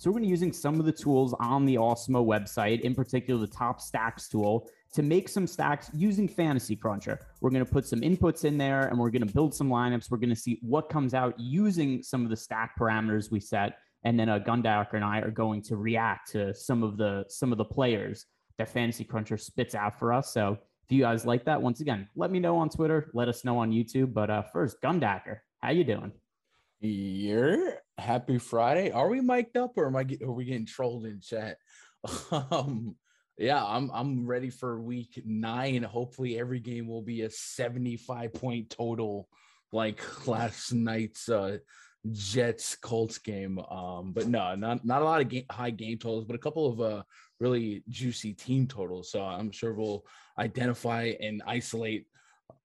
So 0.00 0.08
we're 0.08 0.14
going 0.14 0.22
to 0.22 0.28
be 0.28 0.30
using 0.30 0.50
some 0.50 0.80
of 0.80 0.86
the 0.86 0.92
tools 0.92 1.34
on 1.40 1.66
the 1.66 1.74
Awesemo 1.74 2.24
website, 2.24 2.80
in 2.80 2.94
particular 2.94 3.38
the 3.38 3.46
top 3.46 3.82
stacks 3.82 4.30
tool, 4.30 4.66
to 4.94 5.02
make 5.02 5.28
some 5.28 5.46
stacks 5.46 5.90
using 5.92 6.26
Fantasy 6.26 6.74
Cruncher. 6.74 7.20
We're 7.42 7.50
going 7.50 7.66
to 7.66 7.70
put 7.70 7.86
some 7.86 8.00
inputs 8.00 8.46
in 8.46 8.56
there 8.56 8.86
and 8.86 8.98
we're 8.98 9.10
going 9.10 9.26
to 9.26 9.34
build 9.34 9.54
some 9.54 9.68
lineups. 9.68 10.10
We're 10.10 10.16
going 10.16 10.30
to 10.30 10.34
see 10.34 10.58
what 10.62 10.88
comes 10.88 11.12
out 11.12 11.38
using 11.38 12.02
some 12.02 12.24
of 12.24 12.30
the 12.30 12.36
stack 12.36 12.78
parameters 12.78 13.30
we 13.30 13.40
set. 13.40 13.76
And 14.04 14.18
then 14.18 14.30
uh, 14.30 14.38
Gundacker 14.38 14.94
and 14.94 15.04
I 15.04 15.18
are 15.18 15.30
going 15.30 15.60
to 15.64 15.76
react 15.76 16.30
to 16.32 16.54
some 16.54 16.82
of 16.82 16.96
the 16.96 17.26
some 17.28 17.52
of 17.52 17.58
the 17.58 17.66
players 17.66 18.24
that 18.56 18.70
Fantasy 18.70 19.04
Cruncher 19.04 19.36
spits 19.36 19.74
out 19.74 19.98
for 19.98 20.14
us. 20.14 20.32
So 20.32 20.56
if 20.82 20.96
you 20.96 21.02
guys 21.02 21.26
like 21.26 21.44
that, 21.44 21.60
once 21.60 21.82
again, 21.82 22.08
let 22.16 22.30
me 22.30 22.40
know 22.40 22.56
on 22.56 22.70
Twitter. 22.70 23.10
Let 23.12 23.28
us 23.28 23.44
know 23.44 23.58
on 23.58 23.70
YouTube. 23.70 24.14
But 24.14 24.30
uh, 24.30 24.44
first, 24.50 24.80
Gundacker, 24.80 25.40
how 25.58 25.72
you 25.72 25.84
doing? 25.84 26.12
You're 26.80 27.74
happy 28.00 28.38
Friday. 28.38 28.90
Are 28.90 29.08
we 29.08 29.20
mic'd 29.20 29.56
up 29.56 29.72
or 29.76 29.86
am 29.86 29.96
I 29.96 30.04
get, 30.04 30.22
are 30.22 30.32
we 30.32 30.44
getting 30.44 30.66
trolled 30.66 31.06
in 31.06 31.20
chat? 31.20 31.58
Um, 32.32 32.96
yeah, 33.36 33.64
I'm 33.64 33.90
I'm 33.92 34.26
ready 34.26 34.50
for 34.50 34.80
week 34.80 35.22
nine. 35.24 35.82
Hopefully, 35.82 36.38
every 36.38 36.60
game 36.60 36.86
will 36.86 37.00
be 37.00 37.22
a 37.22 37.30
75 37.30 38.34
point 38.34 38.68
total, 38.68 39.28
like 39.72 40.02
last 40.26 40.72
night's 40.72 41.28
uh, 41.28 41.58
Jets 42.10 42.76
Colts 42.76 43.16
game. 43.18 43.58
Um, 43.58 44.12
but 44.12 44.26
no, 44.26 44.54
not 44.56 44.84
not 44.84 45.00
a 45.00 45.04
lot 45.06 45.22
of 45.22 45.32
high 45.50 45.70
game 45.70 45.96
totals, 45.96 46.26
but 46.26 46.36
a 46.36 46.40
couple 46.40 46.66
of 46.70 46.80
uh, 46.80 47.02
really 47.38 47.82
juicy 47.88 48.34
team 48.34 48.66
totals. 48.66 49.10
So 49.10 49.22
I'm 49.22 49.50
sure 49.50 49.72
we'll 49.72 50.04
identify 50.38 51.14
and 51.20 51.42
isolate 51.46 52.06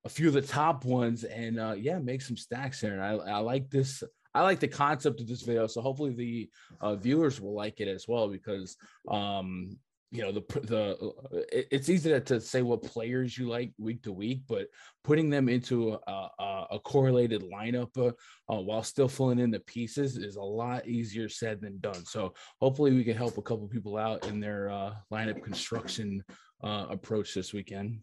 a 0.04 0.10
few 0.10 0.28
of 0.28 0.34
the 0.34 0.42
top 0.42 0.84
ones 0.84 1.24
and 1.24 1.60
uh, 1.60 1.76
yeah, 1.78 2.00
make 2.00 2.22
some 2.22 2.38
stacks 2.38 2.82
here. 2.82 2.94
And 2.94 3.02
I, 3.02 3.14
I 3.14 3.38
like 3.38 3.70
this. 3.70 4.04
I 4.36 4.42
like 4.42 4.60
the 4.60 4.68
concept 4.68 5.22
of 5.22 5.28
this 5.28 5.44
video. 5.44 5.66
So 5.66 5.82
hopefully 5.82 6.14
the 6.14 6.50
uh, 6.82 6.96
viewers 6.96 7.40
will 7.40 7.56
like 7.56 7.80
it 7.80 7.88
as 7.88 8.06
well 8.08 8.28
because 8.28 8.76
um, 9.10 9.78
you 10.12 10.22
know 10.22 10.32
the 10.32 10.44
the 10.62 10.98
uh, 10.98 11.42
it's 11.52 11.90
easy 11.90 12.10
to, 12.10 12.20
to, 12.22 12.40
say 12.40 12.62
what 12.62 12.84
players 12.84 13.38
you 13.38 13.48
like 13.48 13.74
week 13.78 14.02
to 14.04 14.12
week 14.12 14.42
but 14.48 14.68
putting 15.04 15.30
them 15.30 15.50
into 15.50 15.98
a, 16.08 16.12
a, 16.12 16.68
a 16.72 16.80
correlated 16.80 17.44
lineup 17.44 17.90
uh, 17.98 18.12
uh, 18.54 18.62
while 18.62 18.84
still 18.84 19.08
filling 19.08 19.40
in 19.40 19.52
the 19.52 19.60
pieces 19.62 20.18
is 20.18 20.36
a 20.36 20.42
lot 20.42 20.88
easier 20.88 21.28
said 21.28 21.60
than 21.60 21.80
done 21.80 22.06
so 22.06 22.34
hopefully 22.62 22.92
we 22.92 23.04
can 23.04 23.18
help 23.18 23.38
a 23.38 23.42
couple 23.42 23.68
people 23.68 23.98
out 23.98 24.26
in 24.28 24.40
their 24.40 24.70
uh, 24.70 24.94
lineup 25.12 25.44
construction 25.44 26.24
uh, 26.64 26.86
approach 26.90 27.34
this 27.34 27.52
weekend 27.52 28.00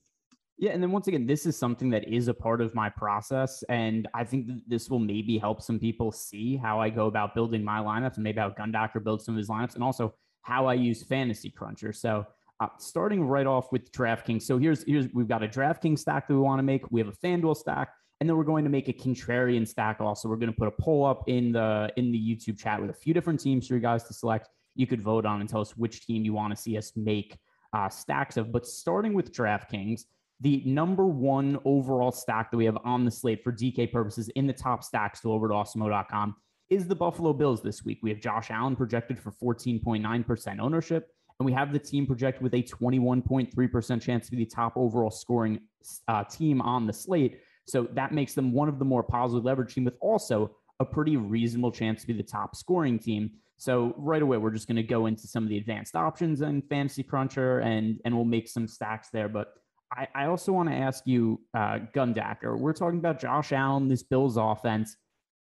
yeah, 0.63 0.71
and 0.71 0.81
then 0.81 0.93
once 0.93 1.09
again, 1.09 1.27
this 1.27 1.45
is 1.45 1.59
something 1.59 1.91
that 1.91 2.07
is 2.07 2.29
a 2.29 2.35
part 2.35 2.61
of 2.61 2.73
my 2.73 2.89
process, 2.89 3.65
and 3.65 4.07
I 4.15 4.23
think 4.23 4.47
this 4.69 4.89
will 4.89 5.01
maybe 5.01 5.37
help 5.37 5.61
some 5.61 5.81
people 5.81 6.13
see 6.13 6.57
how 6.57 6.81
I 6.81 6.89
go 6.89 7.07
about 7.07 7.35
building 7.35 7.65
my 7.65 7.81
lineups, 7.81 8.15
and 8.15 8.23
maybe 8.23 8.39
how 8.39 8.51
Gundacker 8.51 9.03
builds 9.03 9.25
some 9.25 9.35
of 9.35 9.39
his 9.39 9.49
lineups, 9.49 9.75
and 9.75 9.83
also 9.83 10.15
how 10.43 10.67
I 10.67 10.75
use 10.75 11.03
Fantasy 11.03 11.51
Cruncher. 11.51 11.93
So 11.93 12.25
uh, 12.61 12.69
starting 12.79 13.25
right 13.25 13.45
off 13.45 13.73
with 13.73 13.91
DraftKings. 13.91 14.43
So 14.43 14.57
here's 14.57 14.85
here's 14.85 15.09
we've 15.13 15.27
got 15.27 15.43
a 15.43 15.49
DraftKings 15.49 15.99
stack 15.99 16.29
that 16.29 16.35
we 16.35 16.39
want 16.39 16.61
to 16.61 16.63
make. 16.63 16.89
We 16.93 17.01
have 17.01 17.09
a 17.09 17.27
FanDuel 17.27 17.57
stack, 17.57 17.93
and 18.21 18.29
then 18.29 18.37
we're 18.37 18.45
going 18.45 18.63
to 18.63 18.71
make 18.71 18.87
a 18.87 18.93
contrarian 18.93 19.67
stack. 19.67 20.01
Also, 20.01 20.29
we're 20.29 20.37
going 20.37 20.53
to 20.53 20.57
put 20.57 20.69
a 20.69 20.83
poll 20.83 21.05
up 21.05 21.25
in 21.27 21.51
the 21.51 21.93
in 21.97 22.13
the 22.13 22.19
YouTube 22.21 22.57
chat 22.57 22.81
with 22.81 22.91
a 22.91 22.95
few 22.95 23.13
different 23.13 23.41
teams 23.41 23.67
for 23.67 23.75
you 23.75 23.81
guys 23.81 24.05
to 24.05 24.15
select. 24.15 24.49
You 24.77 24.87
could 24.87 25.03
vote 25.03 25.27
on 25.27 25.41
and 25.41 25.51
tell 25.51 25.61
us 25.61 25.77
which 25.77 26.07
team 26.07 26.25
you 26.25 26.35
want 26.35 26.55
to 26.55 26.63
see 26.63 26.79
us 26.79 26.93
make 26.95 27.37
uh, 27.73 27.89
stacks 27.89 28.37
of. 28.37 28.53
But 28.53 28.65
starting 28.65 29.13
with 29.13 29.33
DraftKings, 29.33 30.05
the 30.43 30.61
number 30.67 31.07
one 31.07 31.57
overall 31.65 32.11
stack 32.11 32.51
that 32.51 32.57
we 32.57 32.65
have 32.65 32.77
on 32.85 33.05
the 33.05 33.11
slate 33.11 33.45
for 33.45 33.53
DK 33.53 33.93
purposes 33.93 34.29
in 34.31 34.47
the 34.47 34.53
top 34.53 34.83
stacks 34.83 35.21
to 35.21 35.33
over 35.33 35.49
to 35.49 35.55
awesemo.com 35.55 36.35
is 36.69 36.89
the 36.89 36.97
Buffalo 36.97 37.33
Bills 37.33 37.63
this 37.63 37.85
week. 37.85 38.01
We 38.03 38.11
have 38.11 38.19
Josh 38.19 38.51
Allen 38.51 38.75
projected 38.75 39.21
for 39.21 39.31
14.9% 39.31 40.59
ownership, 40.59 41.09
and 41.39 41.47
we 41.47 41.53
have 41.53 41.73
the 41.73 41.79
team 41.79 42.07
projected 42.07 42.43
with 42.43 42.55
a 42.55 42.63
21.3% 42.63 44.03
chance 44.03 44.27
to 44.27 44.33
be 44.33 44.39
the 44.39 44.51
top 44.51 44.73
overall 44.75 45.11
scoring 45.13 45.61
uh, 46.09 46.25
team 46.25 46.61
on 46.61 46.87
the 46.89 46.93
slate. 46.93 47.39
So 47.69 47.87
that 47.93 48.13
makes 48.13 48.35
them 48.35 48.53
one 48.53 48.69
of 48.69 48.81
the 48.81 48.85
more 48.85 49.05
positively 49.05 49.53
leveraged 49.53 49.75
team 49.75 49.85
with 49.85 49.97
also 50.01 50.57
a 50.81 50.85
pretty 50.85 51.17
reasonable 51.17 51.71
chance 51.71 52.01
to 52.01 52.09
be 52.09 52.15
the 52.15 52.23
top 52.25 52.57
scoring 52.57 52.99
team. 52.99 53.31
So 53.59 53.95
right 53.97 54.21
away, 54.23 54.39
we're 54.39 54.51
just 54.51 54.67
going 54.67 54.77
to 54.77 54.83
go 54.83 55.07
into 55.07 55.29
some 55.29 55.45
of 55.45 55.51
the 55.51 55.59
advanced 55.59 55.95
options 55.95 56.41
and 56.41 56.69
Fantasy 56.69 57.05
Cruncher, 57.05 57.61
and 57.61 58.01
and 58.05 58.17
we'll 58.17 58.25
make 58.25 58.49
some 58.49 58.67
stacks 58.67 59.09
there. 59.13 59.29
But 59.29 59.55
I, 59.93 60.09
I 60.15 60.27
also 60.27 60.53
want 60.53 60.71
to 60.71 60.75
ask 60.75 61.07
you, 61.07 61.41
uh, 61.55 61.81
Gundacker. 61.95 62.59
We're 62.59 62.73
talking 62.73 62.99
about 62.99 63.21
Josh 63.21 63.53
Allen, 63.53 63.89
this 63.89 64.03
Bills 64.03 64.37
offense 64.39 64.97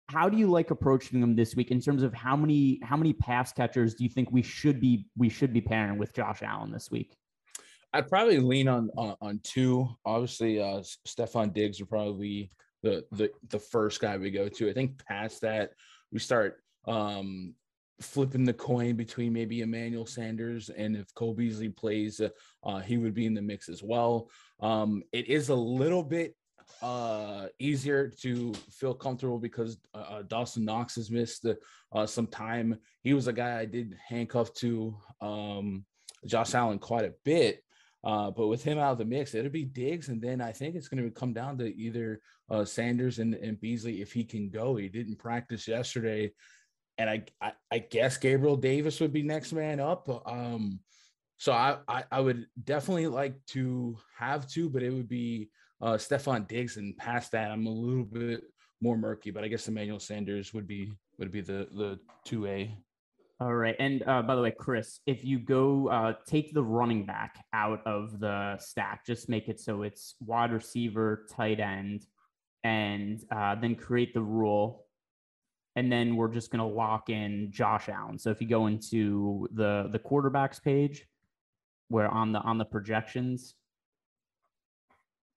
how 0.10 0.30
do 0.30 0.38
you 0.38 0.48
like 0.48 0.72
approaching 0.72 1.20
them 1.20 1.36
this 1.36 1.56
week 1.56 1.72
in 1.72 1.82
terms 1.82 2.02
of 2.02 2.14
how 2.14 2.36
many 2.36 2.80
how 2.84 2.96
many 2.96 3.14
pass 3.14 3.52
catchers 3.52 3.94
do 3.94 4.04
you 4.04 4.10
think 4.10 4.32
we 4.32 4.42
should 4.42 4.80
be 4.80 5.06
we 5.18 5.30
should 5.30 5.54
be 5.54 5.62
pairing 5.62 5.98
with 5.98 6.14
Josh 6.14 6.42
Allen 6.42 6.72
this 6.72 6.90
week? 6.90 7.16
I'd 7.94 8.08
probably 8.08 8.40
lean 8.40 8.68
on 8.68 8.90
on, 8.98 9.16
on 9.22 9.40
two. 9.44 9.88
Obviously, 10.06 10.62
uh, 10.62 10.82
Stefon 11.06 11.54
Diggs 11.54 11.80
would 11.80 11.90
probably 11.90 12.52
the 12.84 13.04
the 13.12 13.32
the 13.50 13.60
first 13.60 14.00
guy 14.00 14.18
we 14.18 14.32
go 14.32 14.48
to. 14.48 14.70
I 14.70 14.74
think 14.74 15.06
past 15.06 15.42
that 15.42 15.72
we 16.12 16.20
start 16.20 16.62
um, 16.88 17.54
flipping 18.02 18.46
the 18.46 18.54
coin 18.54 18.96
between 18.96 19.34
maybe 19.34 19.62
Emmanuel 19.62 20.06
Sanders 20.06 20.70
and 20.70 20.96
if 20.96 21.14
Cole 21.16 21.34
Beasley 21.34 21.70
plays, 21.70 22.22
uh, 22.64 22.80
he 22.80 22.98
would 22.98 23.14
be 23.14 23.26
in 23.26 23.34
the 23.34 23.42
mix 23.42 23.70
as 23.70 23.82
well. 23.84 24.30
Um, 24.60 25.04
it 25.12 25.28
is 25.28 25.50
a 25.50 25.56
little 25.56 26.04
bit 26.04 26.36
uh, 26.82 27.48
easier 27.60 28.10
to 28.22 28.54
feel 28.70 28.94
comfortable 28.94 29.40
because 29.40 29.78
uh, 29.94 29.98
uh, 29.98 30.22
Dawson 30.24 30.66
Knox 30.66 30.96
has 30.96 31.10
missed 31.10 31.46
uh, 31.92 32.06
some 32.06 32.28
time. 32.28 32.78
He 33.04 33.14
was 33.14 33.28
a 33.28 33.34
guy 33.34 33.60
I 33.60 33.66
did 33.66 33.98
handcuff 34.08 34.54
to 34.56 34.96
um, 35.22 35.86
Josh 36.26 36.54
Allen 36.54 36.80
quite 36.80 37.06
a 37.06 37.14
bit. 37.24 37.64
Uh, 38.04 38.32
but 38.32 38.48
with 38.48 38.64
him 38.64 38.78
out 38.78 38.92
of 38.92 38.98
the 39.00 39.06
mix, 39.06 39.34
it'll 39.34 39.52
be 39.52 39.66
Diggs, 39.66 40.10
and 40.10 40.22
then 40.22 40.40
I 40.40 40.52
think 40.52 40.76
it's 40.76 40.88
going 40.88 41.04
to 41.04 41.12
come 41.12 41.34
down 41.34 41.58
to 41.58 41.76
either 41.76 42.22
uh, 42.50 42.64
Sanders 42.64 43.20
and, 43.20 43.34
and 43.34 43.60
Beasley 43.60 44.02
if 44.02 44.14
he 44.14 44.24
can 44.24 44.50
go. 44.50 44.76
He 44.76 44.88
didn't 44.88 45.18
practice 45.18 45.68
yesterday, 45.68 46.32
and 46.98 47.10
I, 47.10 47.24
I, 47.42 47.52
I 47.72 47.80
guess 47.80 48.18
Gabriel 48.18 48.58
Davis 48.58 49.00
would 49.00 49.14
be 49.14 49.24
next 49.24 49.54
man 49.54 49.80
up. 49.80 50.10
Um, 50.26 50.80
so 51.38 51.52
I, 51.52 51.78
I, 51.88 52.04
I 52.12 52.20
would 52.20 52.48
definitely 52.64 53.08
like 53.08 53.36
to 53.48 53.98
have 54.18 54.48
two, 54.48 54.70
but 54.70 54.84
it 54.84 54.92
would 54.92 55.08
be 55.08 55.50
uh, 55.82 55.94
Stefon 55.94 56.48
Diggs, 56.48 56.78
and 56.78 56.98
past 56.98 57.32
that, 57.34 57.52
I'm 57.52 57.68
a 57.68 57.72
little 57.72 58.04
bit 58.04 58.42
more 58.82 58.98
murky. 58.98 59.30
But 59.30 59.44
I 59.44 59.48
guess 59.48 59.68
Emmanuel 59.68 60.00
Sanders 60.00 60.54
would 60.54 60.68
be 60.68 60.92
would 61.20 61.32
be 61.32 61.42
the 61.42 61.68
the 61.72 62.00
two 62.26 62.48
A. 62.48 62.76
All 63.40 63.54
right, 63.54 63.76
and 63.78 64.04
uh, 64.08 64.24
by 64.24 64.36
the 64.36 64.42
way, 64.42 64.50
Chris, 64.50 65.00
if 65.06 65.24
you 65.24 65.38
go 65.38 65.90
uh, 65.90 66.14
take 66.26 66.56
the 66.56 66.64
running 66.64 67.06
back 67.06 67.46
out 67.54 67.86
of 67.86 68.20
the 68.20 68.58
stack, 68.58 69.06
just 69.06 69.30
make 69.30 69.48
it 69.48 69.60
so 69.60 69.84
it's 69.84 70.16
wide 70.20 70.52
receiver, 70.52 71.28
tight 71.30 71.60
end, 71.60 72.04
and 72.64 73.24
uh, 73.30 73.54
then 73.54 73.76
create 73.76 74.16
the 74.16 74.22
rule 74.22 74.87
and 75.78 75.92
then 75.92 76.16
we're 76.16 76.28
just 76.28 76.52
going 76.52 76.60
to 76.60 76.76
lock 76.76 77.10
in 77.12 77.52
Josh 77.52 77.88
Allen. 77.88 78.18
So 78.18 78.32
if 78.32 78.42
you 78.42 78.48
go 78.48 78.66
into 78.66 79.48
the 79.54 79.88
the 79.92 80.00
quarterbacks 80.00 80.62
page, 80.62 81.06
where 81.88 82.10
on 82.10 82.32
the 82.32 82.40
on 82.40 82.58
the 82.58 82.66
projections, 82.66 83.54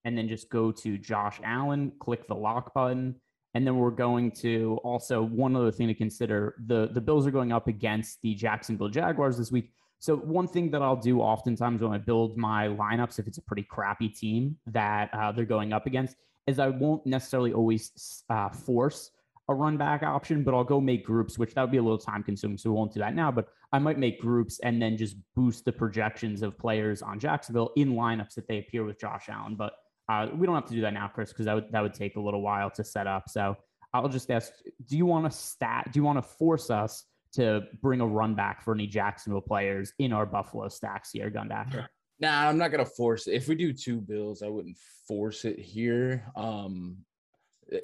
and 0.05 0.17
then 0.17 0.29
just 0.29 0.49
go 0.49 0.73
to 0.73 0.97
Josh 0.97 1.39
Allen, 1.45 1.93
click 2.01 2.27
the 2.27 2.35
lock 2.35 2.73
button. 2.75 3.17
And 3.53 3.67
then 3.67 3.77
we're 3.77 3.91
going 3.91 4.31
to 4.43 4.79
also 4.85 5.23
one 5.23 5.57
other 5.57 5.73
thing 5.73 5.89
to 5.89 5.95
consider 5.95 6.55
the, 6.67 6.89
the 6.93 7.01
Bills 7.01 7.27
are 7.27 7.33
going 7.33 7.51
up 7.51 7.67
against 7.67 8.23
the 8.23 8.33
Jacksonville 8.37 8.89
Jaguars 8.89 9.37
this 9.37 9.51
week. 9.51 9.73
So, 9.99 10.17
one 10.17 10.47
thing 10.47 10.71
that 10.71 10.81
I'll 10.81 10.97
do 10.97 11.21
oftentimes 11.21 11.83
when 11.83 11.93
I 11.93 11.99
build 11.99 12.39
my 12.39 12.69
lineups, 12.69 13.19
if 13.19 13.27
it's 13.27 13.39
a 13.39 13.43
pretty 13.43 13.65
crappy 13.65 14.09
team 14.09 14.57
that 14.67 15.13
uh, 15.13 15.33
they're 15.33 15.45
going 15.45 15.73
up 15.73 15.87
against, 15.87 16.17
is 16.47 16.59
I 16.59 16.69
won't 16.69 17.05
necessarily 17.05 17.53
always 17.53 18.25
uh, 18.31 18.49
force 18.49 19.11
a 19.51 19.55
run 19.55 19.77
back 19.77 20.05
option, 20.05 20.45
but 20.45 20.55
I'll 20.55 20.65
go 20.65 20.81
make 20.81 21.05
groups, 21.05 21.37
which 21.37 21.55
that 21.55 21.63
would 21.63 21.73
be 21.73 21.79
a 21.79 21.83
little 21.83 21.99
time 21.99 22.23
consuming. 22.23 22.57
So 22.57 22.71
we 22.71 22.77
won't 22.77 22.95
do 22.95 23.01
that 23.01 23.17
now, 23.17 23.33
but 23.33 23.49
I 23.73 23.81
might 23.81 23.99
make 23.99 24.21
groups 24.21 24.61
and 24.61 24.81
then 24.81 24.97
just 24.97 25.17
boost 25.35 25.65
the 25.65 25.73
projections 25.73 26.43
of 26.43 26.57
players 26.57 27.03
on 27.03 27.19
Jacksonville 27.19 27.73
in 27.77 27.95
lineups 27.95 28.35
that 28.35 28.47
they 28.47 28.59
appear 28.59 28.85
with 28.85 28.99
Josh 28.99 29.29
Allen. 29.29 29.57
But 29.57 29.73
uh, 30.09 30.29
we 30.33 30.47
don't 30.47 30.55
have 30.55 30.67
to 30.67 30.75
do 30.75 30.81
that 30.83 30.95
now, 30.95 31.11
Chris, 31.13 31.31
because 31.31 31.47
that 31.47 31.55
would 31.55 31.73
that 31.73 31.83
would 31.83 31.95
take 31.95 32.15
a 32.15 32.21
little 32.21 32.43
while 32.43 32.71
to 32.71 32.85
set 32.85 33.09
up. 33.09 33.29
So 33.29 33.57
I'll 33.93 34.09
just 34.09 34.31
ask: 34.31 34.53
Do 34.87 34.97
you 34.97 35.05
want 35.05 35.31
to 35.31 35.37
stat? 35.37 35.89
Do 35.93 35.99
you 35.99 36.05
want 36.05 36.19
to 36.19 36.23
force 36.23 36.71
us 36.71 37.05
to 37.33 37.63
bring 37.83 38.01
a 38.01 38.07
run 38.07 38.37
back 38.37 38.63
for 38.63 38.73
any 38.73 38.87
Jacksonville 38.87 39.41
players 39.41 39.93
in 39.99 40.13
our 40.13 40.27
Buffalo 40.27 40.69
stacks 40.69 41.11
here, 41.11 41.31
Gundacker? 41.31 41.87
Nah, 42.21 42.49
I'm 42.49 42.59
not 42.59 42.71
gonna 42.71 42.85
force 42.85 43.27
it. 43.27 43.35
If 43.35 43.49
we 43.49 43.57
do 43.57 43.73
two 43.73 44.01
bills, 44.01 44.43
I 44.43 44.49
wouldn't 44.49 44.77
force 45.09 45.45
it 45.45 45.59
here. 45.59 46.25
Um, 46.37 46.99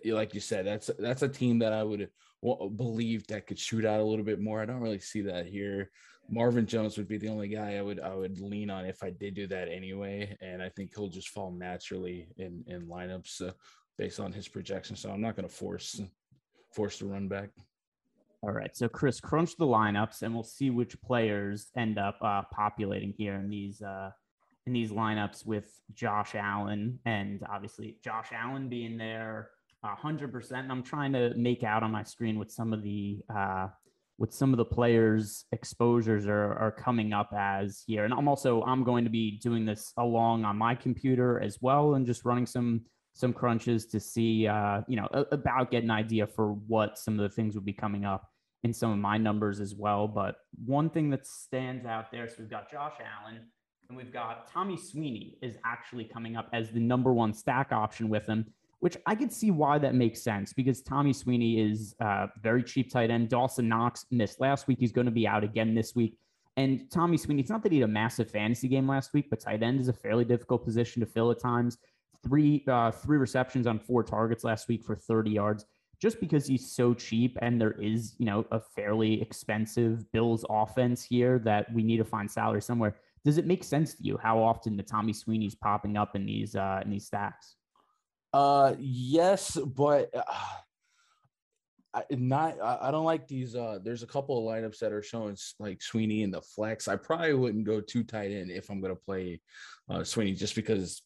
like 0.06 0.34
you 0.34 0.40
said, 0.40 0.66
that's 0.66 0.90
that's 0.98 1.22
a 1.22 1.28
team 1.28 1.58
that 1.60 1.72
I 1.72 1.82
would 1.82 2.08
believe 2.76 3.26
that 3.26 3.46
could 3.46 3.58
shoot 3.58 3.84
out 3.84 4.00
a 4.00 4.04
little 4.04 4.24
bit 4.24 4.40
more. 4.40 4.60
I 4.60 4.66
don't 4.66 4.80
really 4.80 5.00
see 5.00 5.22
that 5.22 5.46
here. 5.46 5.90
Marvin 6.28 6.66
Jones 6.66 6.96
would 6.96 7.08
be 7.08 7.18
the 7.18 7.28
only 7.28 7.48
guy 7.48 7.76
I 7.76 7.82
would 7.82 8.00
I 8.00 8.14
would 8.14 8.40
lean 8.40 8.70
on 8.70 8.84
if 8.84 9.02
I 9.02 9.10
did 9.10 9.34
do 9.34 9.46
that 9.48 9.68
anyway, 9.68 10.36
and 10.40 10.62
I 10.62 10.68
think 10.70 10.92
he'll 10.94 11.08
just 11.08 11.28
fall 11.28 11.50
naturally 11.52 12.28
in 12.36 12.64
in 12.66 12.86
lineups 12.86 13.48
uh, 13.48 13.52
based 13.96 14.20
on 14.20 14.32
his 14.32 14.48
projection. 14.48 14.96
So 14.96 15.10
I'm 15.10 15.20
not 15.20 15.36
going 15.36 15.48
to 15.48 15.54
force 15.54 16.00
force 16.72 16.98
the 16.98 17.06
run 17.06 17.28
back. 17.28 17.50
All 18.42 18.52
right. 18.52 18.76
So 18.76 18.88
Chris, 18.88 19.20
crunch 19.20 19.56
the 19.56 19.66
lineups, 19.66 20.22
and 20.22 20.34
we'll 20.34 20.44
see 20.44 20.70
which 20.70 21.00
players 21.00 21.68
end 21.76 21.98
up 21.98 22.18
uh, 22.20 22.42
populating 22.52 23.14
here 23.16 23.34
in 23.34 23.48
these 23.48 23.80
uh, 23.80 24.10
in 24.66 24.72
these 24.72 24.90
lineups 24.90 25.46
with 25.46 25.72
Josh 25.94 26.34
Allen, 26.34 26.98
and 27.04 27.44
obviously 27.48 27.98
Josh 28.02 28.30
Allen 28.32 28.68
being 28.68 28.98
there 28.98 29.50
hundred 29.94 30.32
percent. 30.32 30.62
And 30.64 30.72
I'm 30.72 30.82
trying 30.82 31.12
to 31.12 31.34
make 31.36 31.62
out 31.62 31.82
on 31.82 31.90
my 31.90 32.02
screen 32.02 32.38
with 32.38 32.50
some 32.50 32.72
of 32.72 32.82
the 32.82 33.20
uh, 33.34 33.68
with 34.18 34.32
some 34.32 34.52
of 34.52 34.56
the 34.56 34.64
players' 34.64 35.44
exposures 35.52 36.26
are, 36.26 36.54
are 36.54 36.72
coming 36.72 37.12
up 37.12 37.30
as 37.36 37.82
here. 37.86 38.04
And 38.04 38.14
I'm 38.14 38.28
also 38.28 38.62
I'm 38.62 38.82
going 38.82 39.04
to 39.04 39.10
be 39.10 39.38
doing 39.38 39.66
this 39.66 39.92
along 39.98 40.44
on 40.44 40.56
my 40.56 40.74
computer 40.74 41.40
as 41.40 41.58
well, 41.60 41.94
and 41.94 42.06
just 42.06 42.24
running 42.24 42.46
some 42.46 42.82
some 43.12 43.32
crunches 43.32 43.86
to 43.86 44.00
see 44.00 44.46
uh, 44.46 44.82
you 44.88 44.96
know 44.96 45.08
about 45.32 45.70
get 45.70 45.84
an 45.84 45.90
idea 45.90 46.26
for 46.26 46.52
what 46.52 46.98
some 46.98 47.18
of 47.18 47.28
the 47.28 47.34
things 47.34 47.54
would 47.54 47.64
be 47.64 47.72
coming 47.72 48.04
up 48.04 48.28
in 48.64 48.72
some 48.72 48.90
of 48.90 48.98
my 48.98 49.18
numbers 49.18 49.60
as 49.60 49.74
well. 49.74 50.08
But 50.08 50.36
one 50.64 50.90
thing 50.90 51.10
that 51.10 51.26
stands 51.26 51.84
out 51.84 52.10
there, 52.10 52.28
so 52.28 52.36
we've 52.40 52.50
got 52.50 52.70
Josh 52.70 52.94
Allen. 53.00 53.40
And 53.88 53.96
we've 53.96 54.12
got 54.12 54.50
Tommy 54.50 54.76
Sweeney 54.76 55.38
is 55.42 55.58
actually 55.64 56.06
coming 56.06 56.34
up 56.34 56.48
as 56.52 56.72
the 56.72 56.80
number 56.80 57.14
one 57.14 57.32
stack 57.32 57.70
option 57.70 58.08
with 58.08 58.26
him 58.26 58.52
which 58.86 58.96
I 59.04 59.16
could 59.16 59.32
see 59.32 59.50
why 59.50 59.78
that 59.78 59.96
makes 59.96 60.22
sense 60.22 60.52
because 60.52 60.80
Tommy 60.80 61.12
Sweeney 61.12 61.58
is 61.58 61.96
uh, 61.98 62.28
very 62.40 62.62
cheap 62.62 62.88
tight 62.88 63.10
end. 63.10 63.28
Dawson 63.28 63.68
Knox 63.68 64.06
missed 64.12 64.40
last 64.40 64.68
week. 64.68 64.78
He's 64.78 64.92
going 64.92 65.06
to 65.06 65.10
be 65.10 65.26
out 65.26 65.42
again 65.42 65.74
this 65.74 65.96
week. 65.96 66.16
And 66.56 66.88
Tommy 66.88 67.16
Sweeney, 67.16 67.40
it's 67.40 67.50
not 67.50 67.64
that 67.64 67.72
he 67.72 67.80
had 67.80 67.88
a 67.88 67.92
massive 67.92 68.30
fantasy 68.30 68.68
game 68.68 68.86
last 68.86 69.12
week, 69.12 69.26
but 69.28 69.40
tight 69.40 69.64
end 69.64 69.80
is 69.80 69.88
a 69.88 69.92
fairly 69.92 70.24
difficult 70.24 70.64
position 70.64 71.00
to 71.00 71.06
fill 71.06 71.32
at 71.32 71.40
times. 71.40 71.78
Three 72.22 72.62
uh, 72.68 72.92
three 72.92 73.18
receptions 73.18 73.66
on 73.66 73.80
four 73.80 74.04
targets 74.04 74.44
last 74.44 74.68
week 74.68 74.84
for 74.84 74.94
30 74.94 75.32
yards. 75.32 75.64
Just 76.00 76.20
because 76.20 76.46
he's 76.46 76.70
so 76.70 76.94
cheap 76.94 77.36
and 77.42 77.60
there 77.60 77.72
is, 77.72 78.14
you 78.18 78.26
know, 78.26 78.46
a 78.52 78.60
fairly 78.60 79.20
expensive 79.20 80.08
Bills 80.12 80.44
offense 80.48 81.02
here 81.02 81.40
that 81.40 81.66
we 81.74 81.82
need 81.82 81.96
to 81.96 82.04
find 82.04 82.30
salary 82.30 82.62
somewhere. 82.62 82.94
Does 83.24 83.36
it 83.36 83.46
make 83.46 83.64
sense 83.64 83.94
to 83.94 84.04
you 84.04 84.16
how 84.16 84.38
often 84.38 84.76
the 84.76 84.84
Tommy 84.84 85.12
Sweeney's 85.12 85.56
popping 85.56 85.96
up 85.96 86.14
in 86.14 86.24
these 86.24 86.54
uh, 86.54 86.82
in 86.84 86.90
these 86.92 87.06
stacks? 87.06 87.55
Uh, 88.36 88.74
yes, 88.78 89.56
but 89.56 90.14
uh, 90.14 90.22
I, 91.94 92.02
not. 92.10 92.60
I, 92.62 92.78
I, 92.82 92.90
don't 92.90 93.06
like 93.06 93.26
these. 93.26 93.56
Uh, 93.56 93.78
there's 93.82 94.02
a 94.02 94.06
couple 94.06 94.36
of 94.36 94.44
lineups 94.54 94.78
that 94.80 94.92
are 94.92 95.02
showing 95.02 95.38
like 95.58 95.80
Sweeney 95.80 96.22
in 96.22 96.30
the 96.30 96.42
flex. 96.42 96.86
I 96.86 96.96
probably 96.96 97.32
wouldn't 97.32 97.64
go 97.64 97.80
too 97.80 98.04
tight 98.04 98.32
in 98.32 98.50
if 98.50 98.68
I'm 98.68 98.82
gonna 98.82 98.94
play 98.94 99.40
uh, 99.88 100.04
Sweeney, 100.04 100.34
just 100.34 100.54
because 100.54 101.00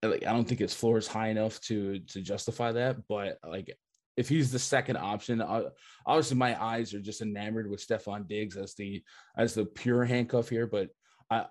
like 0.00 0.24
I 0.24 0.32
don't 0.32 0.44
think 0.44 0.60
his 0.60 0.72
floor 0.72 0.96
is 0.96 1.08
high 1.08 1.30
enough 1.30 1.60
to 1.62 1.98
to 1.98 2.20
justify 2.20 2.70
that. 2.70 2.98
But 3.08 3.38
like 3.44 3.76
if 4.16 4.28
he's 4.28 4.52
the 4.52 4.60
second 4.60 4.96
option, 4.96 5.40
uh, 5.40 5.70
obviously 6.06 6.36
my 6.36 6.62
eyes 6.62 6.94
are 6.94 7.00
just 7.00 7.20
enamored 7.20 7.68
with 7.68 7.84
Stefon 7.84 8.28
Diggs 8.28 8.56
as 8.56 8.74
the 8.76 9.02
as 9.36 9.54
the 9.54 9.64
pure 9.64 10.04
handcuff 10.04 10.48
here. 10.48 10.68
But 10.68 10.90
I 11.30 11.46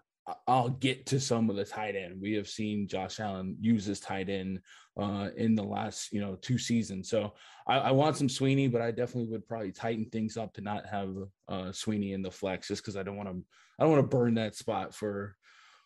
I'll 0.48 0.70
get 0.70 1.06
to 1.08 1.20
some 1.20 1.50
of 1.50 1.56
the 1.56 1.66
tight 1.66 1.96
end. 1.96 2.22
We 2.22 2.34
have 2.34 2.48
seen 2.48 2.88
Josh 2.88 3.20
Allen 3.20 3.58
use 3.60 3.86
his 3.86 4.00
tight 4.00 4.30
end 4.30 4.60
uh, 5.00 5.30
in 5.38 5.56
the 5.56 5.64
last, 5.64 6.12
you 6.12 6.22
know, 6.22 6.36
two 6.42 6.58
seasons. 6.58 7.10
So 7.10 7.34
I, 7.68 7.78
I, 7.78 7.92
want 7.92 8.18
some 8.18 8.30
Sweeney, 8.30 8.68
but 8.68 8.82
I 8.82 8.92
definitely 8.92 9.32
would 9.32 9.48
probably 9.48 9.72
tighten 9.72 10.06
things 10.06 10.36
up 10.36 10.54
to 10.54 10.62
not 10.62 10.86
have 10.88 11.16
uh, 11.48 11.72
Sweeney 11.72 12.14
in 12.14 12.22
the 12.22 12.32
flex, 12.32 12.68
just 12.68 12.84
because 12.84 12.98
I 12.98 13.04
don't 13.04 13.16
want 13.16 13.30
to. 13.30 13.44
I 13.80 13.84
don't 13.84 13.92
want 13.92 14.04
to 14.04 14.18
burn 14.18 14.36
that 14.36 14.56
spot 14.56 14.94
for 14.94 15.36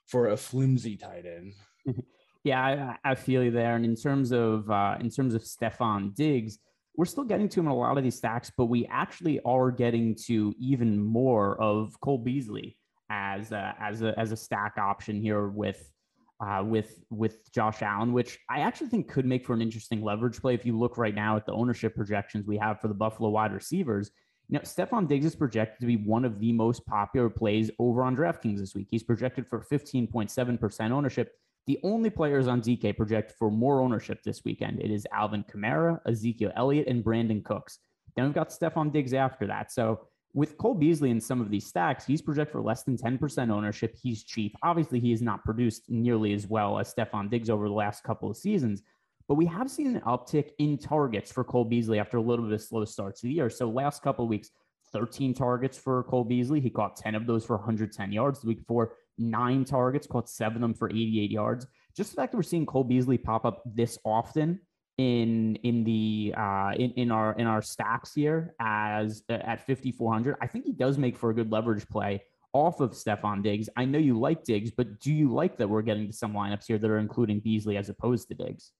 for 0.07 0.29
a 0.29 0.37
flimsy 0.37 0.97
tight 0.97 1.25
end. 1.25 1.53
Yeah, 2.45 2.97
I, 3.03 3.11
I, 3.11 3.15
feel 3.15 3.41
you 3.41 3.51
there. 3.51 3.77
And 3.77 3.85
in 3.85 3.95
terms 3.95 4.33
of 4.33 4.69
uh, 4.69 4.97
in 4.99 5.09
terms 5.09 5.33
of 5.33 5.43
Stefon 5.43 6.13
Diggs, 6.13 6.59
we're 6.95 7.05
still 7.05 7.23
getting 7.23 7.47
to 7.47 7.59
him 7.61 7.67
in 7.67 7.71
a 7.71 7.75
lot 7.75 7.97
of 7.97 8.03
these 8.03 8.17
stacks, 8.17 8.51
but 8.57 8.65
we 8.65 8.85
actually 8.87 9.39
are 9.45 9.71
getting 9.71 10.15
to 10.25 10.53
even 10.59 11.01
more 11.01 11.59
of 11.61 11.97
Cole 12.01 12.17
Beasley 12.17 12.77
as 13.09 13.51
a, 13.51 13.75
as 13.79 14.01
a 14.01 14.17
as 14.19 14.31
a 14.31 14.37
stack 14.37 14.77
option 14.77 15.21
here 15.21 15.47
with 15.47 15.91
uh, 16.39 16.63
with 16.63 17.03
with 17.09 17.51
Josh 17.51 17.81
Allen, 17.81 18.11
which 18.13 18.39
I 18.49 18.59
actually 18.61 18.87
think 18.87 19.07
could 19.09 19.25
make 19.25 19.45
for 19.45 19.53
an 19.53 19.61
interesting 19.61 20.01
leverage 20.01 20.41
play. 20.41 20.53
If 20.53 20.65
you 20.65 20.77
look 20.77 20.97
right 20.97 21.15
now 21.15 21.37
at 21.37 21.45
the 21.45 21.53
ownership 21.53 21.95
projections 21.95 22.45
we 22.45 22.57
have 22.57 22.81
for 22.81 22.87
the 22.87 22.93
Buffalo 22.93 23.29
wide 23.29 23.53
receivers, 23.53 24.11
you 24.49 24.55
know 24.55 24.61
Stefon 24.61 25.07
Diggs 25.07 25.25
is 25.25 25.35
projected 25.35 25.79
to 25.81 25.87
be 25.87 25.97
one 25.97 26.25
of 26.25 26.39
the 26.39 26.51
most 26.51 26.85
popular 26.85 27.29
plays 27.29 27.71
over 27.79 28.03
on 28.03 28.15
DraftKings 28.15 28.59
this 28.59 28.75
week. 28.75 28.87
He's 28.89 29.03
projected 29.03 29.47
for 29.47 29.65
15.7% 29.71 30.91
ownership. 30.91 31.31
The 31.65 31.79
only 31.83 32.09
players 32.09 32.47
on 32.47 32.61
DK 32.61 32.97
project 32.97 33.33
for 33.39 33.49
more 33.49 33.79
ownership 33.79 34.21
this 34.23 34.41
weekend. 34.43 34.81
It 34.81 34.91
is 34.91 35.07
Alvin 35.13 35.45
Kamara, 35.45 35.99
Ezekiel 36.05 36.51
Elliott, 36.57 36.87
and 36.87 37.03
Brandin 37.03 37.43
Cooks. 37.43 37.79
Then 38.15 38.25
we've 38.25 38.33
got 38.33 38.49
Stefon 38.49 38.91
Diggs 38.91 39.13
after 39.13 39.47
that. 39.47 39.71
So 39.71 40.07
with 40.33 40.57
Cole 40.57 40.73
Beasley 40.73 41.11
in 41.11 41.21
some 41.21 41.41
of 41.41 41.49
these 41.49 41.67
stacks, 41.67 42.05
he's 42.05 42.21
projected 42.21 42.51
for 42.51 42.61
less 42.61 42.83
than 42.83 42.97
10% 42.97 43.51
ownership. 43.51 43.95
He's 44.01 44.23
cheap. 44.23 44.55
Obviously, 44.63 44.99
he 44.99 45.11
has 45.11 45.21
not 45.21 45.43
produced 45.43 45.83
nearly 45.89 46.33
as 46.33 46.47
well 46.47 46.79
as 46.79 46.93
Stefon 46.93 47.29
Diggs 47.29 47.49
over 47.49 47.67
the 47.67 47.73
last 47.73 48.03
couple 48.03 48.29
of 48.29 48.37
seasons, 48.37 48.81
but 49.27 49.35
we 49.35 49.45
have 49.45 49.69
seen 49.69 49.95
an 49.95 50.01
uptick 50.01 50.51
in 50.57 50.77
targets 50.77 51.31
for 51.31 51.43
Cole 51.43 51.65
Beasley 51.65 51.99
after 51.99 52.17
a 52.17 52.21
little 52.21 52.45
bit 52.45 52.53
of 52.55 52.61
slow 52.61 52.83
starts 52.83 53.21
to 53.21 53.27
the 53.27 53.33
year. 53.33 53.49
So 53.49 53.69
last 53.69 54.01
couple 54.01 54.25
of 54.25 54.29
weeks, 54.29 54.49
13 54.91 55.33
targets 55.33 55.77
for 55.77 56.03
Cole 56.03 56.23
Beasley. 56.23 56.59
He 56.59 56.69
caught 56.69 56.95
10 56.95 57.15
of 57.15 57.27
those 57.27 57.45
for 57.45 57.55
110 57.55 58.11
yards. 58.11 58.41
The 58.41 58.47
week 58.47 58.59
before, 58.59 58.93
nine 59.17 59.65
targets, 59.65 60.07
caught 60.07 60.29
seven 60.29 60.57
of 60.57 60.61
them 60.61 60.73
for 60.73 60.89
88 60.89 61.31
yards. 61.31 61.67
Just 61.95 62.11
the 62.11 62.15
fact 62.15 62.31
that 62.31 62.37
we're 62.37 62.43
seeing 62.43 62.65
Cole 62.65 62.83
Beasley 62.83 63.17
pop 63.17 63.45
up 63.45 63.61
this 63.65 63.97
often 64.03 64.59
in 65.03 65.55
in 65.57 65.83
the 65.83 66.33
uh 66.37 66.71
in, 66.75 66.91
in 66.91 67.11
our 67.11 67.33
in 67.33 67.45
our 67.45 67.61
stacks 67.61 68.13
here 68.13 68.55
as 68.59 69.23
uh, 69.29 69.33
at 69.33 69.65
5400 69.65 70.37
i 70.41 70.47
think 70.47 70.65
he 70.65 70.71
does 70.71 70.97
make 70.97 71.17
for 71.17 71.29
a 71.29 71.33
good 71.33 71.51
leverage 71.51 71.87
play 71.89 72.21
off 72.53 72.79
of 72.79 72.91
Stefon 72.91 73.41
Diggs. 73.41 73.67
I 73.75 73.85
know 73.85 73.97
you 73.97 74.17
like 74.17 74.43
Diggs, 74.43 74.71
but 74.71 74.99
do 74.99 75.11
you 75.11 75.33
like 75.33 75.57
that 75.57 75.67
we're 75.67 75.81
getting 75.81 76.07
to 76.07 76.13
some 76.13 76.33
lineups 76.33 76.65
here 76.67 76.77
that 76.77 76.89
are 76.89 76.99
including 76.99 77.39
Beasley 77.39 77.77
as 77.77 77.89
opposed 77.89 78.27
to 78.29 78.35
Diggs? 78.35 78.71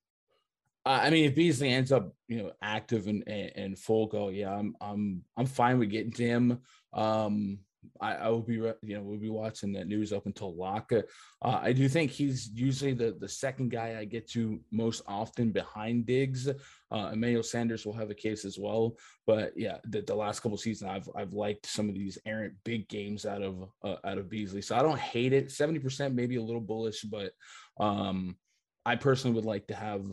Uh, 0.86 1.00
I 1.02 1.10
mean, 1.10 1.26
if 1.26 1.36
Beasley 1.36 1.70
ends 1.70 1.92
up, 1.92 2.14
you 2.28 2.38
know, 2.38 2.52
active 2.62 3.08
and, 3.08 3.24
and, 3.26 3.52
and 3.56 3.80
full 3.80 4.08
go, 4.08 4.30
yeah, 4.30 4.54
I'm 4.54 4.76
I'm 4.80 5.24
I'm 5.38 5.46
fine 5.46 5.80
with 5.80 5.90
getting 5.90 6.12
to 6.14 6.24
him. 6.24 6.60
Um, 6.94 7.60
I, 8.02 8.16
I 8.16 8.30
will 8.30 8.42
be, 8.42 8.56
you 8.56 8.76
know, 8.82 9.02
we'll 9.02 9.20
be 9.20 9.30
watching 9.30 9.74
that 9.74 9.88
news 9.88 10.12
up 10.12 10.26
until 10.26 10.56
lock. 10.56 10.92
Uh, 10.94 11.02
I 11.42 11.74
do 11.74 11.88
think 11.88 12.12
he's 12.12 12.50
usually 12.54 12.94
the 12.94 13.16
the 13.20 13.30
second 13.30 13.70
guy 13.70 13.98
I 14.00 14.06
get 14.06 14.30
to 14.32 14.60
most 14.72 15.02
often 15.08 15.52
behind 15.52 16.06
Diggs. 16.06 16.48
Uh, 16.48 17.10
Emmanuel 17.14 17.44
Sanders 17.44 17.86
will 17.86 17.94
have 17.94 18.10
a 18.10 18.16
case 18.16 18.46
as 18.46 18.58
well, 18.60 18.98
but 19.26 19.54
yeah, 19.56 19.78
the, 19.86 20.02
the 20.02 20.16
last 20.16 20.42
couple 20.42 20.58
seasons 20.58 20.90
I've 20.90 21.10
I've 21.16 21.34
liked 21.34 21.66
some 21.66 21.90
of 21.90 21.96
these 21.96 22.18
errant 22.26 22.54
big 22.64 22.88
games 22.90 23.26
out 23.26 23.42
of 23.42 23.70
uh, 23.84 23.96
out 24.04 24.18
of 24.18 24.30
Beasley, 24.30 24.62
so 24.62 24.76
I 24.76 24.82
don't 24.82 25.00
hate 25.00 25.34
it. 25.34 25.52
Seventy 25.52 25.80
percent, 25.80 26.16
maybe 26.16 26.36
a 26.36 26.44
little 26.44 26.62
bullish, 26.62 27.02
but 27.02 27.32
um, 27.80 28.38
I 28.86 28.96
personally 28.96 29.36
would 29.36 29.46
like 29.46 29.68
to 29.68 29.76
have 29.76 30.06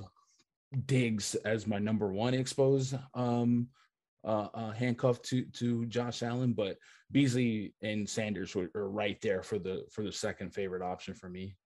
Diggs 0.86 1.34
as 1.34 1.66
my 1.66 1.78
number 1.78 2.12
one 2.12 2.32
expose 2.32 2.94
um, 3.14 3.68
uh, 4.24 4.48
uh, 4.54 4.70
handcuffed 4.72 5.24
to 5.26 5.44
to 5.44 5.86
Josh 5.86 6.22
Allen, 6.22 6.52
but 6.52 6.76
Beasley 7.10 7.74
and 7.82 8.08
Sanders 8.08 8.54
were, 8.54 8.70
are 8.74 8.90
right 8.90 9.20
there 9.22 9.42
for 9.42 9.58
the 9.58 9.84
for 9.90 10.02
the 10.02 10.12
second 10.12 10.54
favorite 10.54 10.82
option 10.82 11.14
for 11.14 11.28
me. 11.28 11.56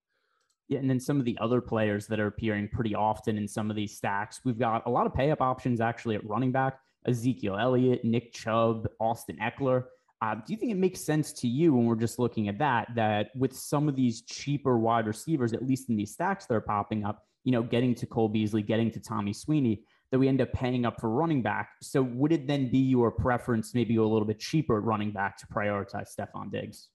Yeah, 0.69 0.79
and 0.79 0.89
then 0.89 1.01
some 1.01 1.19
of 1.19 1.27
the 1.27 1.37
other 1.41 1.61
players 1.61 2.07
that 2.07 2.21
are 2.21 2.29
appearing 2.29 2.69
pretty 2.69 2.95
often 2.95 3.37
in 3.37 3.47
some 3.47 3.69
of 3.71 3.77
these 3.77 3.97
stacks, 3.97 4.41
we've 4.45 4.59
got 4.59 4.87
a 4.87 4.91
lot 4.91 5.07
of 5.07 5.15
pay 5.15 5.31
up 5.31 5.43
options 5.43 5.81
actually 5.81 6.15
at 6.15 6.27
running 6.27 6.53
back: 6.53 6.79
Ezekiel 7.07 7.57
Elliott, 7.57 8.05
Nick 8.05 8.33
Chubb, 8.33 8.89
Austin 9.01 9.39
Ekeler. 9.43 9.85
Uh, 10.23 10.37
do 10.37 10.53
you 10.53 10.57
think 10.57 10.71
it 10.71 10.79
makes 10.79 11.01
sense 11.01 11.33
to 11.33 11.49
you 11.49 11.75
when 11.75 11.85
we're 11.85 11.97
just 11.97 12.19
looking 12.19 12.49
at 12.49 12.59
that 12.59 12.89
that 12.95 13.31
with 13.37 13.55
some 13.55 13.89
of 13.89 13.97
these 13.97 14.23
cheaper 14.23 14.79
wide 14.79 15.07
receivers, 15.07 15.53
at 15.53 15.67
least 15.67 15.91
in 15.91 15.97
these 15.97 16.13
stacks 16.13 16.47
that 16.47 16.55
are 16.55 16.61
popping 16.63 17.05
up, 17.05 17.27
you 17.43 17.53
know, 17.53 17.63
getting 17.63 17.95
to 17.97 18.07
Cole 18.07 18.29
Beasley, 18.29 18.63
getting 18.63 18.91
to 18.93 19.01
Tommy 19.01 19.33
Sweeney, 19.33 19.83
that 20.15 20.21
we 20.21 20.29
end 20.29 20.41
up 20.41 20.53
paying 20.53 20.87
up 20.87 21.01
for 21.01 21.11
running 21.11 21.43
back. 21.43 21.71
So 21.83 22.01
would 22.01 22.31
it 22.31 22.47
then 22.47 22.71
be 22.71 22.79
your 22.79 23.11
preference, 23.11 23.75
maybe 23.75 23.97
a 23.97 24.03
little 24.05 24.25
bit 24.25 24.39
cheaper 24.39 24.79
at 24.79 24.85
running 24.85 25.11
back 25.11 25.37
to 25.39 25.47
prioritize 25.49 26.07
Stefon 26.17 26.53
Diggs? 26.53 26.91